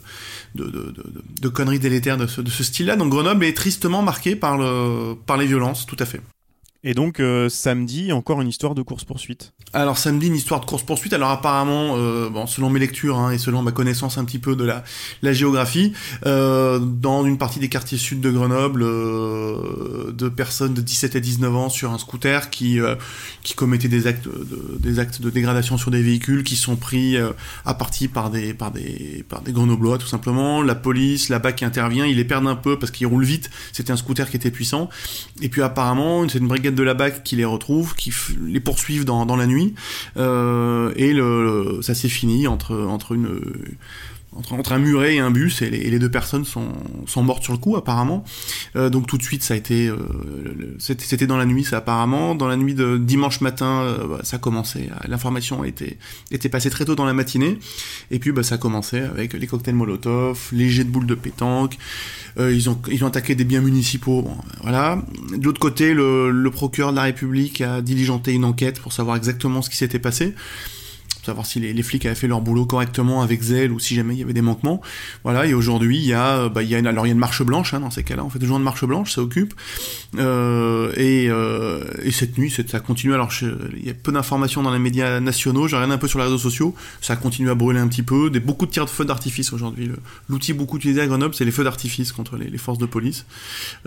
[0.56, 1.04] de, de, de,
[1.40, 2.96] de conneries de ce, de ce style-là.
[2.96, 6.20] Donc Grenoble est tristement marqué par, le, par les violences, tout à fait.
[6.84, 9.52] Et donc euh, samedi, encore une histoire de course-poursuite.
[9.72, 11.12] Alors samedi, une histoire de course-poursuite.
[11.12, 14.54] Alors apparemment, euh, bon, selon mes lectures hein, et selon ma connaissance un petit peu
[14.54, 14.84] de la,
[15.22, 15.92] la géographie,
[16.24, 21.20] euh, dans une partie des quartiers sud de Grenoble, euh, de personnes de 17 à
[21.20, 22.94] 19 ans sur un scooter qui, euh,
[23.42, 27.16] qui commettaient des actes, de, des actes de dégradation sur des véhicules qui sont pris
[27.16, 27.32] euh,
[27.64, 30.62] à partie par des, par, des, par des Grenoblois tout simplement.
[30.62, 33.50] La police, la BAC intervient, ils les perdent un peu parce qu'ils roulent vite.
[33.72, 34.88] C'était un scooter qui était puissant.
[35.42, 38.12] Et puis apparemment, c'est une brigade de la BAC qui les retrouve, qui
[38.46, 39.74] les poursuivent dans, la nuit.
[40.16, 43.40] Euh, et le, ça s'est fini entre une
[44.36, 46.68] entre, entre, un muret et un bus, et les, et les, deux personnes sont,
[47.06, 48.24] sont mortes sur le coup, apparemment.
[48.76, 49.88] Euh, donc tout de suite, ça a été...
[49.88, 49.96] Euh,
[50.78, 52.34] C'était dans la nuit, ça, apparemment.
[52.34, 54.88] Dans la nuit de dimanche matin, euh, bah, ça a commencé.
[55.08, 55.98] L'information été,
[56.30, 57.58] était passée très tôt dans la matinée.
[58.10, 61.14] Et puis, bah, ça a commencé avec les cocktails Molotov, les jets de boules de
[61.14, 61.78] pétanque.
[62.38, 64.22] Euh, ils, ont, ils ont attaqué des biens municipaux.
[64.22, 65.02] Bon, voilà.
[65.36, 69.16] De l'autre côté, le, le procureur de la République a diligenté une enquête pour savoir
[69.16, 70.34] exactement ce qui s'était passé
[71.26, 74.20] savoir si les, flics avaient fait leur boulot correctement avec zèle ou si jamais il
[74.20, 74.80] y avait des manquements.
[75.24, 77.14] Voilà, et aujourd'hui, il y a, bah, il y a une, alors il y a
[77.14, 78.24] une marche blanche hein, dans ces cas-là.
[78.24, 79.54] On fait toujours une marche blanche, ça occupe.
[80.18, 83.14] Euh, et, euh, et cette nuit, ça continue.
[83.14, 85.68] Alors, il y a peu d'informations dans les médias nationaux.
[85.68, 86.74] J'ai regardé un peu sur les réseaux sociaux.
[87.00, 88.30] Ça continue à brûler un petit peu.
[88.30, 89.90] Des beaucoup de tirs de feux d'artifice aujourd'hui.
[90.28, 93.26] L'outil beaucoup utilisé à Grenoble, c'est les feux d'artifice contre les, forces de police.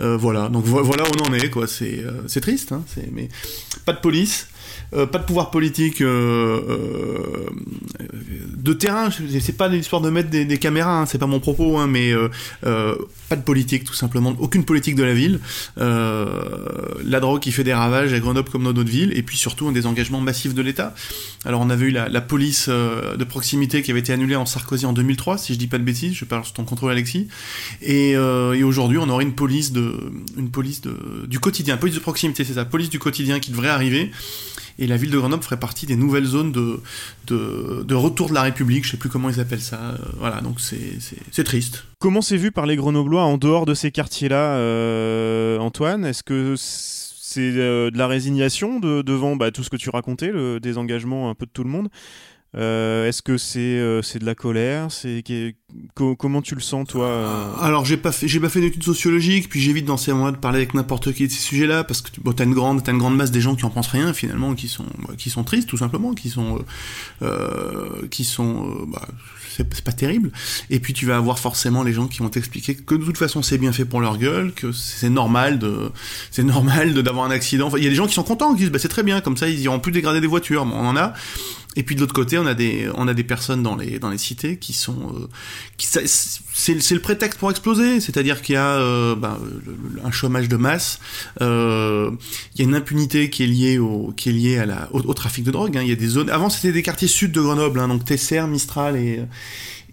[0.00, 0.48] Euh, voilà.
[0.48, 1.50] Donc voilà où on en est.
[1.50, 1.66] Quoi.
[1.66, 2.72] C'est, triste.
[2.72, 3.28] Hein, mais
[3.84, 4.48] pas de police.
[4.92, 7.29] Euh, pas de pouvoir politique euh, euh,
[8.56, 9.08] de terrain.
[9.40, 12.12] C'est pas l'histoire de mettre des, caméras, hein, c'est pas mon propos, hein, mais
[12.62, 15.40] pas de politique tout simplement, aucune politique de la ville.
[15.76, 19.68] la drogue qui fait des ravages à Grenoble comme dans d'autres villes, et puis surtout
[19.68, 20.94] un désengagement massif de l'État.
[21.44, 24.86] Alors on avait eu la, la police de proximité qui avait été annulée en Sarkozy
[24.86, 27.28] en 2003, si je dis pas de bêtises, je parle sous ton contrôle Alexis.
[27.82, 29.94] Et, et aujourd'hui on aurait une police de,
[30.36, 33.68] une police de, du quotidien, police de proximité, c'est ça, police du quotidien qui devrait
[33.68, 34.10] arriver
[34.80, 36.80] et la ville de Grenoble ferait partie des nouvelles zones de,
[37.26, 39.76] de, retour de la République, je sais plus comment ils appellent ça.
[39.76, 41.84] Euh, voilà, donc c'est triste.
[41.98, 46.06] Comment c'est vu par les Grenoblois en dehors de ces quartiers-là, euh, Antoine?
[46.06, 50.32] Est-ce que c'est euh, de la résignation de, devant bah, tout ce que tu racontais,
[50.32, 51.88] le désengagement un peu de tout le monde?
[52.54, 54.88] Est-ce que c'est euh, de la colère?
[55.94, 58.82] Co comment tu le sens toi euh Alors j'ai pas fait j'ai pas fait d'études
[58.82, 62.02] sociologiques, puis j'évite dans ces moments de parler avec n'importe qui de ces sujets-là parce
[62.02, 64.12] que bon, t'as une grande t'as une grande masse des gens qui en pensent rien
[64.12, 66.64] finalement, qui sont bah, qui sont tristes tout simplement, qui sont
[67.22, 69.06] euh, qui sont bah,
[69.56, 70.32] c'est pas terrible.
[70.70, 73.42] Et puis tu vas avoir forcément les gens qui vont t'expliquer que de toute façon
[73.42, 75.90] c'est bien fait pour leur gueule, que c'est normal de
[76.30, 77.66] c'est normal d'avoir un accident.
[77.66, 79.20] Enfin, il y a des gens qui sont contents, qui disent bah c'est très bien,
[79.20, 80.64] comme ça ils iront plus dégrader des voitures.
[80.64, 81.14] Bon, on en a.
[81.76, 84.10] Et puis de l'autre côté, on a des on a des personnes dans les dans
[84.10, 85.28] les cités qui sont euh,
[85.78, 89.38] c'est le prétexte pour exploser, c'est-à-dire qu'il y a euh, ben,
[90.04, 91.00] un chômage de masse,
[91.40, 92.10] euh,
[92.54, 94.12] il y a une impunité qui est liée au
[95.14, 95.76] trafic de drogue.
[95.76, 95.82] Hein.
[95.82, 96.30] Il y a des zones.
[96.30, 99.20] Avant, c'était des quartiers sud de Grenoble, hein, donc Tesser, Mistral et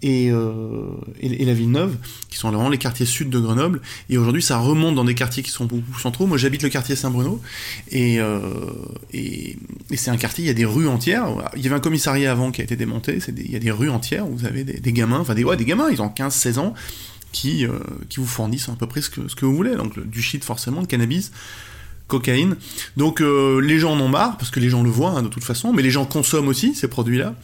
[0.02, 0.86] et, euh,
[1.20, 1.96] et, la Villeneuve,
[2.28, 3.80] qui sont vraiment les quartiers sud de Grenoble.
[4.08, 6.26] Et aujourd'hui, ça remonte dans des quartiers qui sont beaucoup centraux.
[6.26, 7.40] Moi, j'habite le quartier Saint-Bruno,
[7.90, 8.40] et, euh,
[9.12, 9.56] et,
[9.94, 11.28] c'est un quartier, il y a des rues entières.
[11.56, 13.70] Il y avait un commissariat avant qui a été démonté, des, il y a des
[13.70, 16.58] rues entières où vous avez des, gamins, enfin des, ouais, des gamins, ils ont 15-16
[16.58, 16.74] ans,
[17.32, 19.74] qui, euh, qui vous fournissent à peu près ce que, ce que vous voulez.
[19.76, 21.32] Donc du shit forcément, de cannabis
[22.08, 22.56] cocaïne.
[22.96, 25.28] Donc euh, les gens en ont marre parce que les gens le voient hein, de
[25.28, 27.34] toute façon, mais les gens consomment aussi ces produits-là.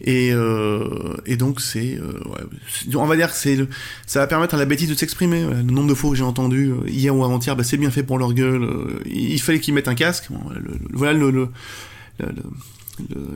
[0.00, 3.58] Et, euh, et donc c'est, euh, ouais, on va dire que c'est,
[4.06, 5.42] ça va permettre à la bêtise de s'exprimer.
[5.42, 8.02] Le nombre de fois que j'ai entendu euh, hier ou avant-hier, bah, c'est bien fait
[8.02, 8.64] pour leur gueule.
[8.64, 10.28] Euh, il fallait qu'ils mettent un casque.
[10.30, 11.48] Le, le, voilà le, le,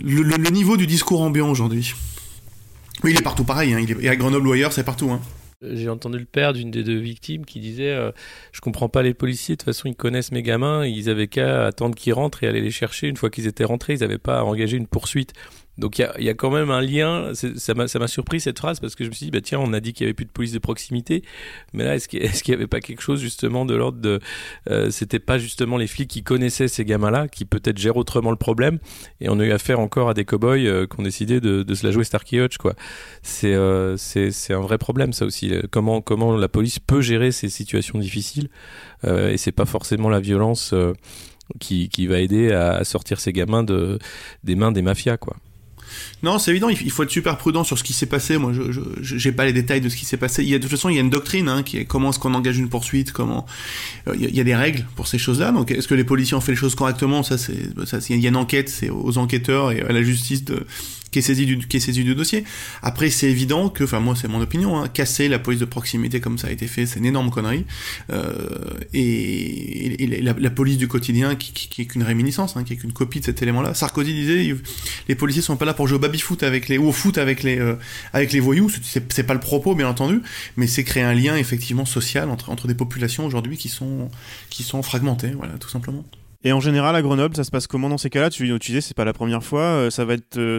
[0.03, 1.95] le, niveau du discours ambiant aujourd'hui.
[3.05, 3.75] Mais il est partout pareil.
[3.75, 5.11] Hein, il est, et à Grenoble ou ailleurs, c'est partout.
[5.11, 5.21] Hein.
[5.63, 8.13] J'ai entendu le père d'une des deux victimes qui disait euh,
[8.51, 11.67] Je comprends pas les policiers, de toute façon ils connaissent mes gamins, ils avaient qu'à
[11.67, 13.09] attendre qu'ils rentrent et aller les chercher.
[13.09, 15.35] Une fois qu'ils étaient rentrés, ils n'avaient pas à engager une poursuite.
[15.79, 19.05] Donc il y, a, quand même un lien, ça m'a surpris cette phrase parce que
[19.05, 20.53] je me suis dit, bah tiens, on a dit qu'il y avait plus de police
[20.53, 21.23] de proximité,
[21.73, 24.21] mais là, est-ce qu'il n'y avait pas quelque chose justement de l'ordre de...
[24.69, 28.37] Euh, C'était pas justement les flics qui connaissaient ces gamins-là, qui peut-être gèrent autrement le
[28.37, 28.79] problème,
[29.21, 31.75] et on a eu affaire encore à des cow-boys euh, qui ont décidé de, de,
[31.75, 32.75] se la jouer Starkey Hutch, quoi.
[33.23, 33.97] C'est euh,
[34.51, 35.53] un vrai problème, ça aussi.
[35.71, 38.51] Comment, comment la police peut gérer ces situations difficiles,
[39.05, 40.75] euh, et c'est pas forcément la violence
[41.59, 43.99] qui, qui va aider à, à sortir ces gamins de,
[44.45, 45.37] des mains des mafias, quoi.
[46.23, 48.37] Non, c'est évident, il faut être super prudent sur ce qui s'est passé.
[48.39, 50.43] Moi, je j'ai pas les détails de ce qui s'est passé.
[50.43, 52.11] Il y a, de toute façon, il y a une doctrine hein, qui est comment
[52.11, 53.47] est-ce qu'on engage une poursuite, comment.
[54.07, 55.53] Euh, il, y a, y a, des règles pour ces choses-là.
[55.53, 57.23] Donc, est-ce que les policiers ont fait les choses correctement?
[57.23, 57.55] Ça, c'est.
[58.11, 60.67] Il y a une enquête, c'est aux enquêteurs et à la justice de
[61.11, 62.45] qui est saisi du, qui est saisi du dossier.
[62.83, 66.21] Après, c'est évident que, enfin moi c'est mon opinion, hein, casser la police de proximité
[66.21, 67.65] comme ça a été fait, c'est une énorme connerie.
[68.13, 68.33] Euh,
[68.95, 69.70] et,
[70.07, 73.21] la, police du quotidien qui, qui, qui est qu'une réminiscence, hein, qui est qu'une copie
[73.21, 73.75] de cet élément-là.
[73.75, 74.55] Sarkozy disait,
[75.09, 77.43] les policiers sont pas là pour jouer au baby-foot avec les, ou au foot avec
[77.43, 77.77] les, euh,
[78.13, 78.71] avec les voyous.
[78.83, 80.23] C'est pas le propos, bien entendu,
[80.57, 84.11] mais c'est créer un lien effectivement social entre, entre des populations aujourd'hui qui sont,
[84.51, 86.05] qui sont fragmentées, voilà, tout simplement.
[86.43, 88.31] Et en général, à Grenoble, ça se passe comment dans ces cas-là?
[88.31, 89.63] Tu, tu disais, c'est pas la première fois.
[89.63, 90.59] Euh, ça va être, euh,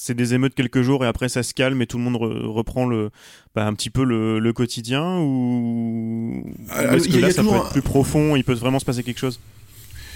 [0.00, 2.86] c'est des émeutes quelques jours et après ça se calme et tout le monde reprend
[2.86, 3.10] le,
[3.56, 6.44] bah, un petit peu le, le quotidien ou,
[6.76, 9.18] euh, est-ce que là, ça peut être plus profond Il peut vraiment se passer quelque
[9.18, 9.40] chose?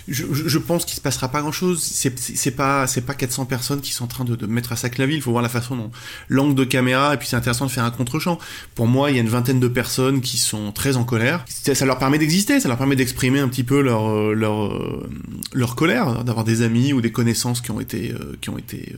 [0.09, 1.83] Je, je, pense qu'il se passera pas grand chose.
[1.83, 4.99] C'est pas c'est pas 400 personnes qui sont en train de, de mettre à sac
[4.99, 5.17] la ville.
[5.17, 5.91] Il faut voir la façon dont
[6.29, 8.39] l'angle de caméra et puis c'est intéressant de faire un contre-champ.
[8.75, 11.45] Pour moi, il y a une vingtaine de personnes qui sont très en colère.
[11.49, 15.09] Ça leur permet d'exister, ça leur permet d'exprimer un petit peu leur euh, leur euh,
[15.53, 18.97] leur colère, d'avoir des amis ou des connaissances qui ont été euh, qui ont été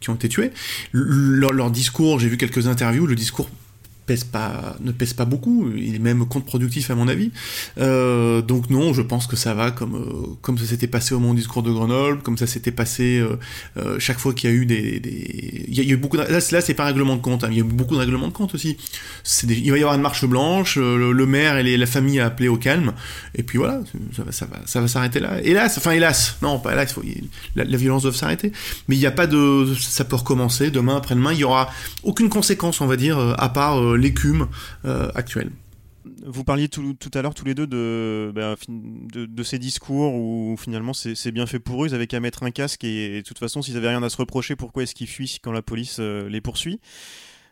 [0.00, 0.52] qui ont été tués.
[0.92, 3.06] Leur, leur discours, j'ai vu quelques interviews.
[3.06, 3.48] Le discours
[4.06, 7.32] pèse pas, ne pèse pas beaucoup, il est même contre-productif à mon avis.
[7.78, 11.18] Euh, donc non, je pense que ça va comme euh, comme ça s'était passé au
[11.18, 13.22] moment du discours de Grenoble, comme ça s'était passé
[13.76, 15.02] euh, chaque fois qu'il y a eu des.
[15.68, 17.58] Il, y a, eu beaucoup là, là c'est pas un règlement de compte, hein, il
[17.58, 18.76] y a eu beaucoup de règlements de compte aussi.
[19.42, 22.56] Il va y avoir une marche blanche, le, maire et la famille a appelé au
[22.56, 22.92] calme,
[23.34, 23.80] et puis voilà,
[24.16, 25.40] ça va ça va ça va s'arrêter là.
[25.42, 26.94] Hélas, enfin hélas, non pas hélas,
[27.56, 28.52] la, la violence doit s'arrêter,
[28.86, 31.70] mais il n'y a pas de ça peut recommencer demain après-demain, il y aura
[32.04, 34.48] aucune conséquence on va dire à part l'écume
[34.84, 35.50] euh, actuelle.
[36.24, 40.56] Vous parliez tout, tout, à l'heure tous les deux de, bah, de, ces discours où
[40.56, 43.40] finalement c'est bien fait pour eux, ils avaient qu'à mettre un casque et, de toute
[43.40, 46.28] façon s'ils avaient rien à se reprocher, pourquoi est-ce qu'ils fuient quand la police euh,
[46.28, 46.80] les poursuit?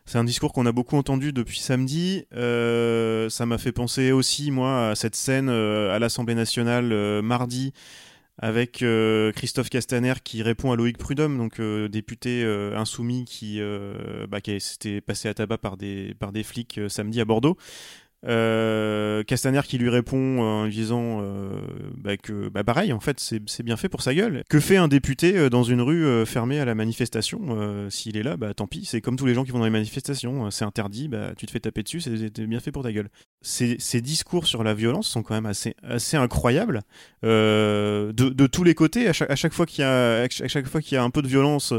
[0.05, 2.25] C'est un discours qu'on a beaucoup entendu depuis samedi.
[2.33, 7.73] Euh, ça m'a fait penser aussi, moi, à cette scène à l'Assemblée nationale mardi
[8.37, 13.61] avec euh, Christophe Castaner qui répond à Loïc Prudhomme, donc euh, député euh, insoumis qui,
[14.29, 17.57] bah, qui s'était passé à tabac par des, par des flics samedi à Bordeaux.
[18.27, 21.61] Euh, Castaner qui lui répond en disant euh,
[21.95, 24.43] bah que bah pareil en fait c'est bien fait pour sa gueule.
[24.49, 28.23] Que fait un député euh, dans une rue euh, fermée à la manifestation S'il est
[28.23, 30.65] là, bah tant pis, c'est comme tous les gens qui vont dans les manifestations, c'est
[30.65, 33.09] interdit, bah tu te fais taper dessus, c'est bien fait pour ta gueule.
[33.41, 36.81] Ces, ces, discours sur la violence sont quand même assez, assez incroyables
[37.21, 39.07] de, de, tous les côtés.
[39.07, 41.73] À chaque, à chaque fois qu'il y a y a un peu de violence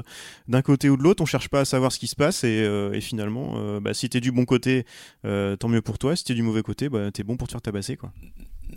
[0.46, 3.00] d'un côté ou de l'autre, on cherche pas à savoir ce qui se passe et,
[3.00, 4.86] finalement, bah, si t'es du bon côté,
[5.22, 6.14] tant mieux pour toi.
[6.36, 8.12] Du mauvais côté, bah, t'es bon pour te faire tabasser, quoi.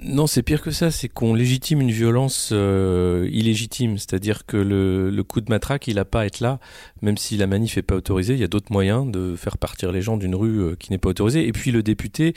[0.01, 5.09] Non, c'est pire que ça, c'est qu'on légitime une violence euh, illégitime, c'est-à-dire que le,
[5.09, 6.59] le, coup de matraque, il n'a pas à être là,
[7.01, 9.91] même si la manif n'est pas autorisée, il y a d'autres moyens de faire partir
[9.91, 11.45] les gens d'une rue euh, qui n'est pas autorisée.
[11.47, 12.33] Et puis le député,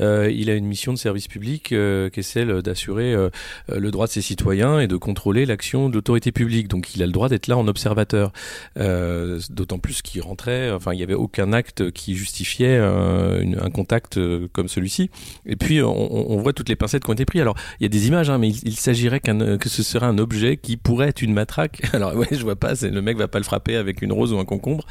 [0.00, 3.28] euh, il a une mission de service public euh, qui est celle d'assurer euh,
[3.68, 6.68] le droit de ses citoyens et de contrôler l'action de l'autorité publique.
[6.68, 8.32] Donc il a le droit d'être là en observateur,
[8.76, 14.18] d'autant plus qu'il rentrait, enfin il n'y avait aucun acte qui justifiait un contact
[14.52, 15.10] comme celui-ci.
[15.44, 17.40] Et puis on, on voit toutes les pincettes qui ont été pris.
[17.40, 20.18] Alors, il y a des images, hein, mais il, s'agirait qu'un, que ce serait un
[20.18, 21.82] objet qui pourrait être une matraque.
[21.92, 24.32] Alors, ouais, je vois pas, c'est, le mec va pas le frapper avec une rose
[24.32, 24.86] ou un concombre.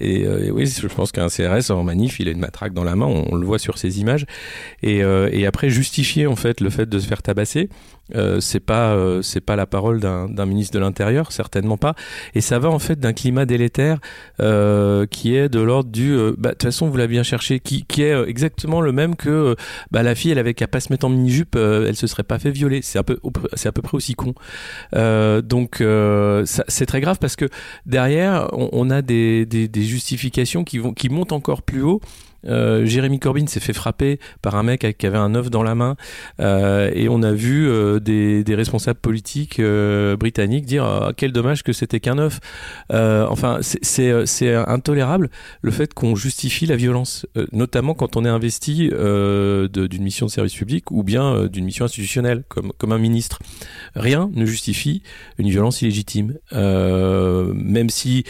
[0.00, 2.96] Et, euh, oui, je pense qu'un CRS en manif, il a une matraque dans la
[2.96, 4.26] main, on, on le voit sur ces images.
[4.82, 7.68] Et, euh, et après, justifier en fait le fait de se faire tabasser,
[8.14, 11.94] euh, c'est pas euh, c'est pas la parole d'un, ministre de l'intérieur certainement pas.
[12.34, 13.98] Et ça va en fait d'un climat délétère
[14.40, 17.84] euh, qui est de l'ordre du bah, de toute façon vous l'avez bien cherché qui,
[17.84, 19.56] qui est exactement le même que
[19.90, 22.22] bah, la fille elle avait qu'à pas se mettre en mini jupe elle se serait
[22.22, 22.82] pas fait violer.
[22.82, 23.18] C'est un peu
[23.54, 24.34] c'est à peu près aussi con.
[24.92, 25.82] Donc
[26.44, 27.48] c'est très grave parce que
[27.86, 32.00] derrière on, on a des, des, des justifications qui vont qui montent encore plus haut
[32.46, 35.74] euh, Jérémy Corbyn s'est fait frapper par un mec qui avait un œuf dans la
[35.74, 35.96] main
[36.40, 41.72] euh, et on a vu euh, des, responsables politiques britanniques dire ah, quel dommage que
[41.72, 42.38] c'était qu'un œuf.
[42.90, 45.30] Enfin, c'est intolérable
[45.62, 50.54] le fait qu'on justifie la violence, notamment quand on est investi d'une mission de service
[50.54, 53.40] public ou bien d'une mission institutionnelle comme, comme un ministre.
[53.96, 55.02] Rien ne justifie
[55.38, 58.24] une violence illégitime, même si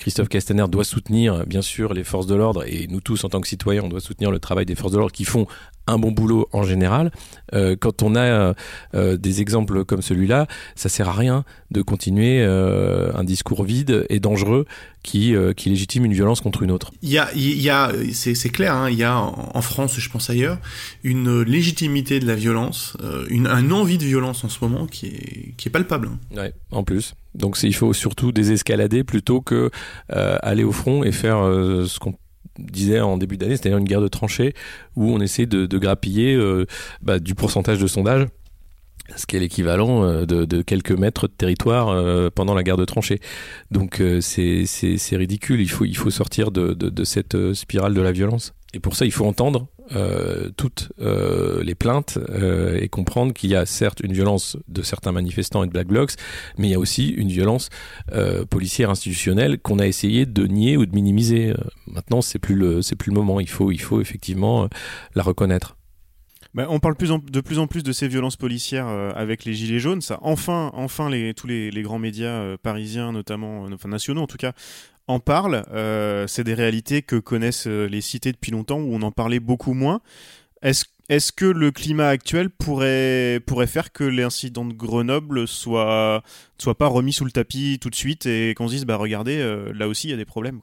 [0.00, 3.41] Christophe Castaner doit soutenir bien sûr les forces de l'ordre et nous tous en tant
[3.42, 5.46] que citoyen, on doit soutenir le travail des forces de l'ordre qui font
[5.86, 7.10] un bon boulot en général.
[7.54, 8.54] Euh, quand on a
[8.94, 14.06] euh, des exemples comme celui-là, ça sert à rien de continuer euh, un discours vide
[14.08, 14.64] et dangereux
[15.02, 16.92] qui, euh, qui légitime une violence contre une autre.
[17.02, 20.08] Il y a, il y a c'est clair, hein, il y a en France, je
[20.08, 20.58] pense ailleurs,
[21.02, 25.06] une légitimité de la violence, euh, une un envie de violence en ce moment qui
[25.06, 26.08] est, qui est palpable.
[26.12, 26.36] Hein.
[26.36, 27.14] Ouais, en plus.
[27.34, 29.70] Donc il faut surtout désescalader plutôt que
[30.12, 32.14] euh, aller au front et faire ce qu'on
[32.58, 34.54] disait en début d'année, c'est-à-dire une guerre de tranchées
[34.96, 36.66] où on essaie de, grappiller euh,
[37.02, 38.26] bah, du pourcentage de sondage
[39.16, 42.84] ce qui est l'équivalent euh, de, quelques mètres de territoire euh, pendant la guerre de
[42.84, 43.20] tranchées.
[43.70, 44.66] Donc c'est
[45.12, 48.54] ridicule, il faut, il faut sortir de, de, cette spirale de la violence.
[48.74, 53.50] Et pour ça, il faut entendre euh, toutes euh, les plaintes euh, et comprendre qu'il
[53.50, 56.12] y a certes une violence de certains manifestants et de Black Blocs,
[56.56, 57.68] mais il y a aussi une violence
[58.50, 61.54] policière institutionnelle qu'on a essayé de nier ou de minimiser.
[61.86, 63.40] Maintenant, c'est plus le c'est plus le moment.
[63.40, 64.68] Il faut il faut effectivement
[65.14, 65.76] la reconnaître.
[66.54, 70.02] Bah, on parle de plus en plus de ces violences policières avec les gilets jaunes.
[70.02, 74.52] Ça, enfin, enfin, tous les grands médias parisiens, notamment, enfin nationaux en tout cas,
[75.06, 75.64] en parle.
[75.72, 79.40] Euh, c'est des réalités que connaissent euh, les cités depuis longtemps, où on en parlait
[79.40, 80.00] beaucoup moins.
[80.62, 86.22] Est-ce est que le climat actuel pourrait, pourrait faire que l'incident de Grenoble soit,
[86.58, 89.38] soit pas remis sous le tapis tout de suite et qu'on se dise, bah regardez,
[89.38, 90.60] euh, là aussi il y a des problèmes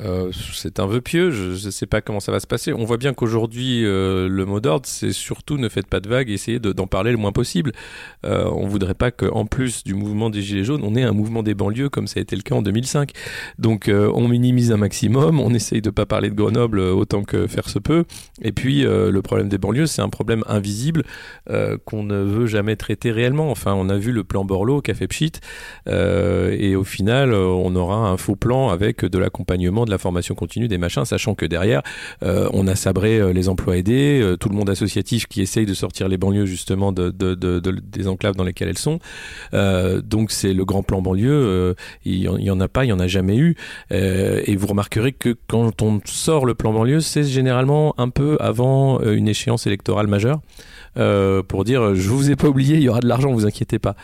[0.00, 2.72] euh, c'est un vœu pieux, je ne sais pas comment ça va se passer.
[2.72, 6.30] On voit bien qu'aujourd'hui, euh, le mot d'ordre, c'est surtout ne faites pas de vagues,
[6.30, 7.72] essayez d'en parler le moins possible.
[8.24, 11.42] Euh, on voudrait pas qu'en plus du mouvement des Gilets jaunes, on ait un mouvement
[11.42, 13.12] des banlieues comme ça a été le cas en 2005.
[13.58, 17.46] Donc euh, on minimise un maximum, on essaye de pas parler de Grenoble autant que
[17.46, 18.04] faire se peut.
[18.42, 21.04] Et puis le problème des banlieues, c'est un problème invisible
[21.84, 23.50] qu'on ne veut jamais traiter réellement.
[23.50, 25.32] Enfin, on a vu le plan Borloo qui a fait pchit,
[25.86, 30.68] et au final, on aura un faux plan avec de l'accompagnement de la formation continue,
[30.68, 31.82] des machins, sachant que derrière,
[32.22, 35.66] euh, on a sabré euh, les emplois aidés, euh, tout le monde associatif qui essaye
[35.66, 38.98] de sortir les banlieues justement de, des enclaves dans lesquelles elles sont.
[39.52, 41.74] donc c'est le grand plan banlieue,
[42.04, 43.56] il y, en a pas, il y en a jamais eu.
[43.90, 49.00] et vous remarquerez que quand on sort le plan banlieue, c'est généralement un peu avant
[49.00, 50.40] une échéance électorale majeure.
[50.98, 53.78] Euh, pour dire je vous ai pas oublié, il y aura de l'argent, vous inquiétez
[53.78, 53.96] pas.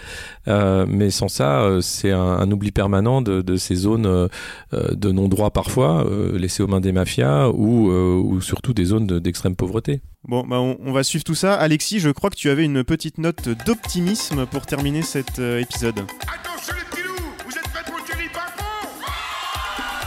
[0.48, 4.28] Euh, mais sans ça, euh, c'est un, oubli permanent de, de ces zones
[4.72, 10.00] de non-droit parfois, laissées aux mains des mafias ou, ou surtout des zones d'extrême pauvreté.
[10.24, 11.54] Bon, bah on, va suivre tout ça.
[11.54, 16.00] Alexis, je crois que tu avais une petite note d'optimisme pour terminer cet épisode.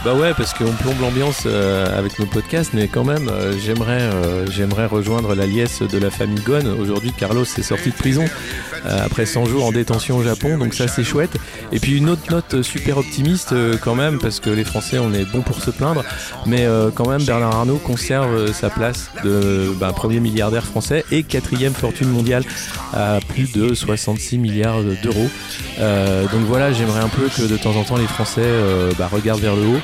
[0.06, 4.02] Bah ouais, parce qu'on plombe l'ambiance euh, avec nos podcasts, mais quand même, euh, j'aimerais,
[4.02, 6.64] euh, j'aimerais rejoindre la liesse de la famille Gon.
[6.80, 8.24] Aujourd'hui, Carlos est sorti de prison
[8.84, 11.36] après 100 jours en détention au Japon, donc ça c'est chouette.
[11.72, 15.24] Et puis une autre note super optimiste quand même, parce que les Français, on est
[15.24, 16.04] bon pour se plaindre,
[16.46, 21.74] mais quand même Bernard Arnault conserve sa place de bah, premier milliardaire français et quatrième
[21.74, 22.44] fortune mondiale
[22.94, 25.28] à plus de 66 milliards d'euros.
[25.80, 28.46] donc voilà, j'aimerais un peu que de temps en temps les Français
[29.00, 29.80] bah, regardent vers le haut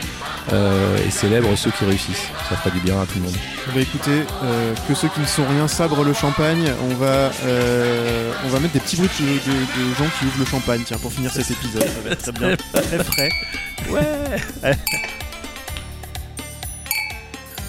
[0.53, 2.29] euh, et célèbre ceux qui réussissent.
[2.49, 3.37] Ça fera du bien à tout le monde.
[3.75, 6.73] Bah écoutez, euh, que ceux qui ne sont rien sabrent le champagne.
[6.91, 10.45] On va, euh, on va mettre des petits bruits de, de, gens qui ouvrent le
[10.47, 11.85] champagne, tiens, pour finir cet épisode.
[11.85, 13.31] Ça va être très bien, très frais.
[13.89, 14.77] Ouais.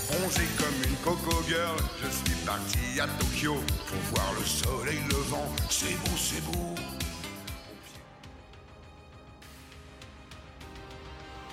[0.10, 3.56] Rongé comme une coco girl, je suis parti à Tokyo
[3.88, 5.48] pour voir le soleil levant.
[5.70, 6.76] C'est beau, c'est beau.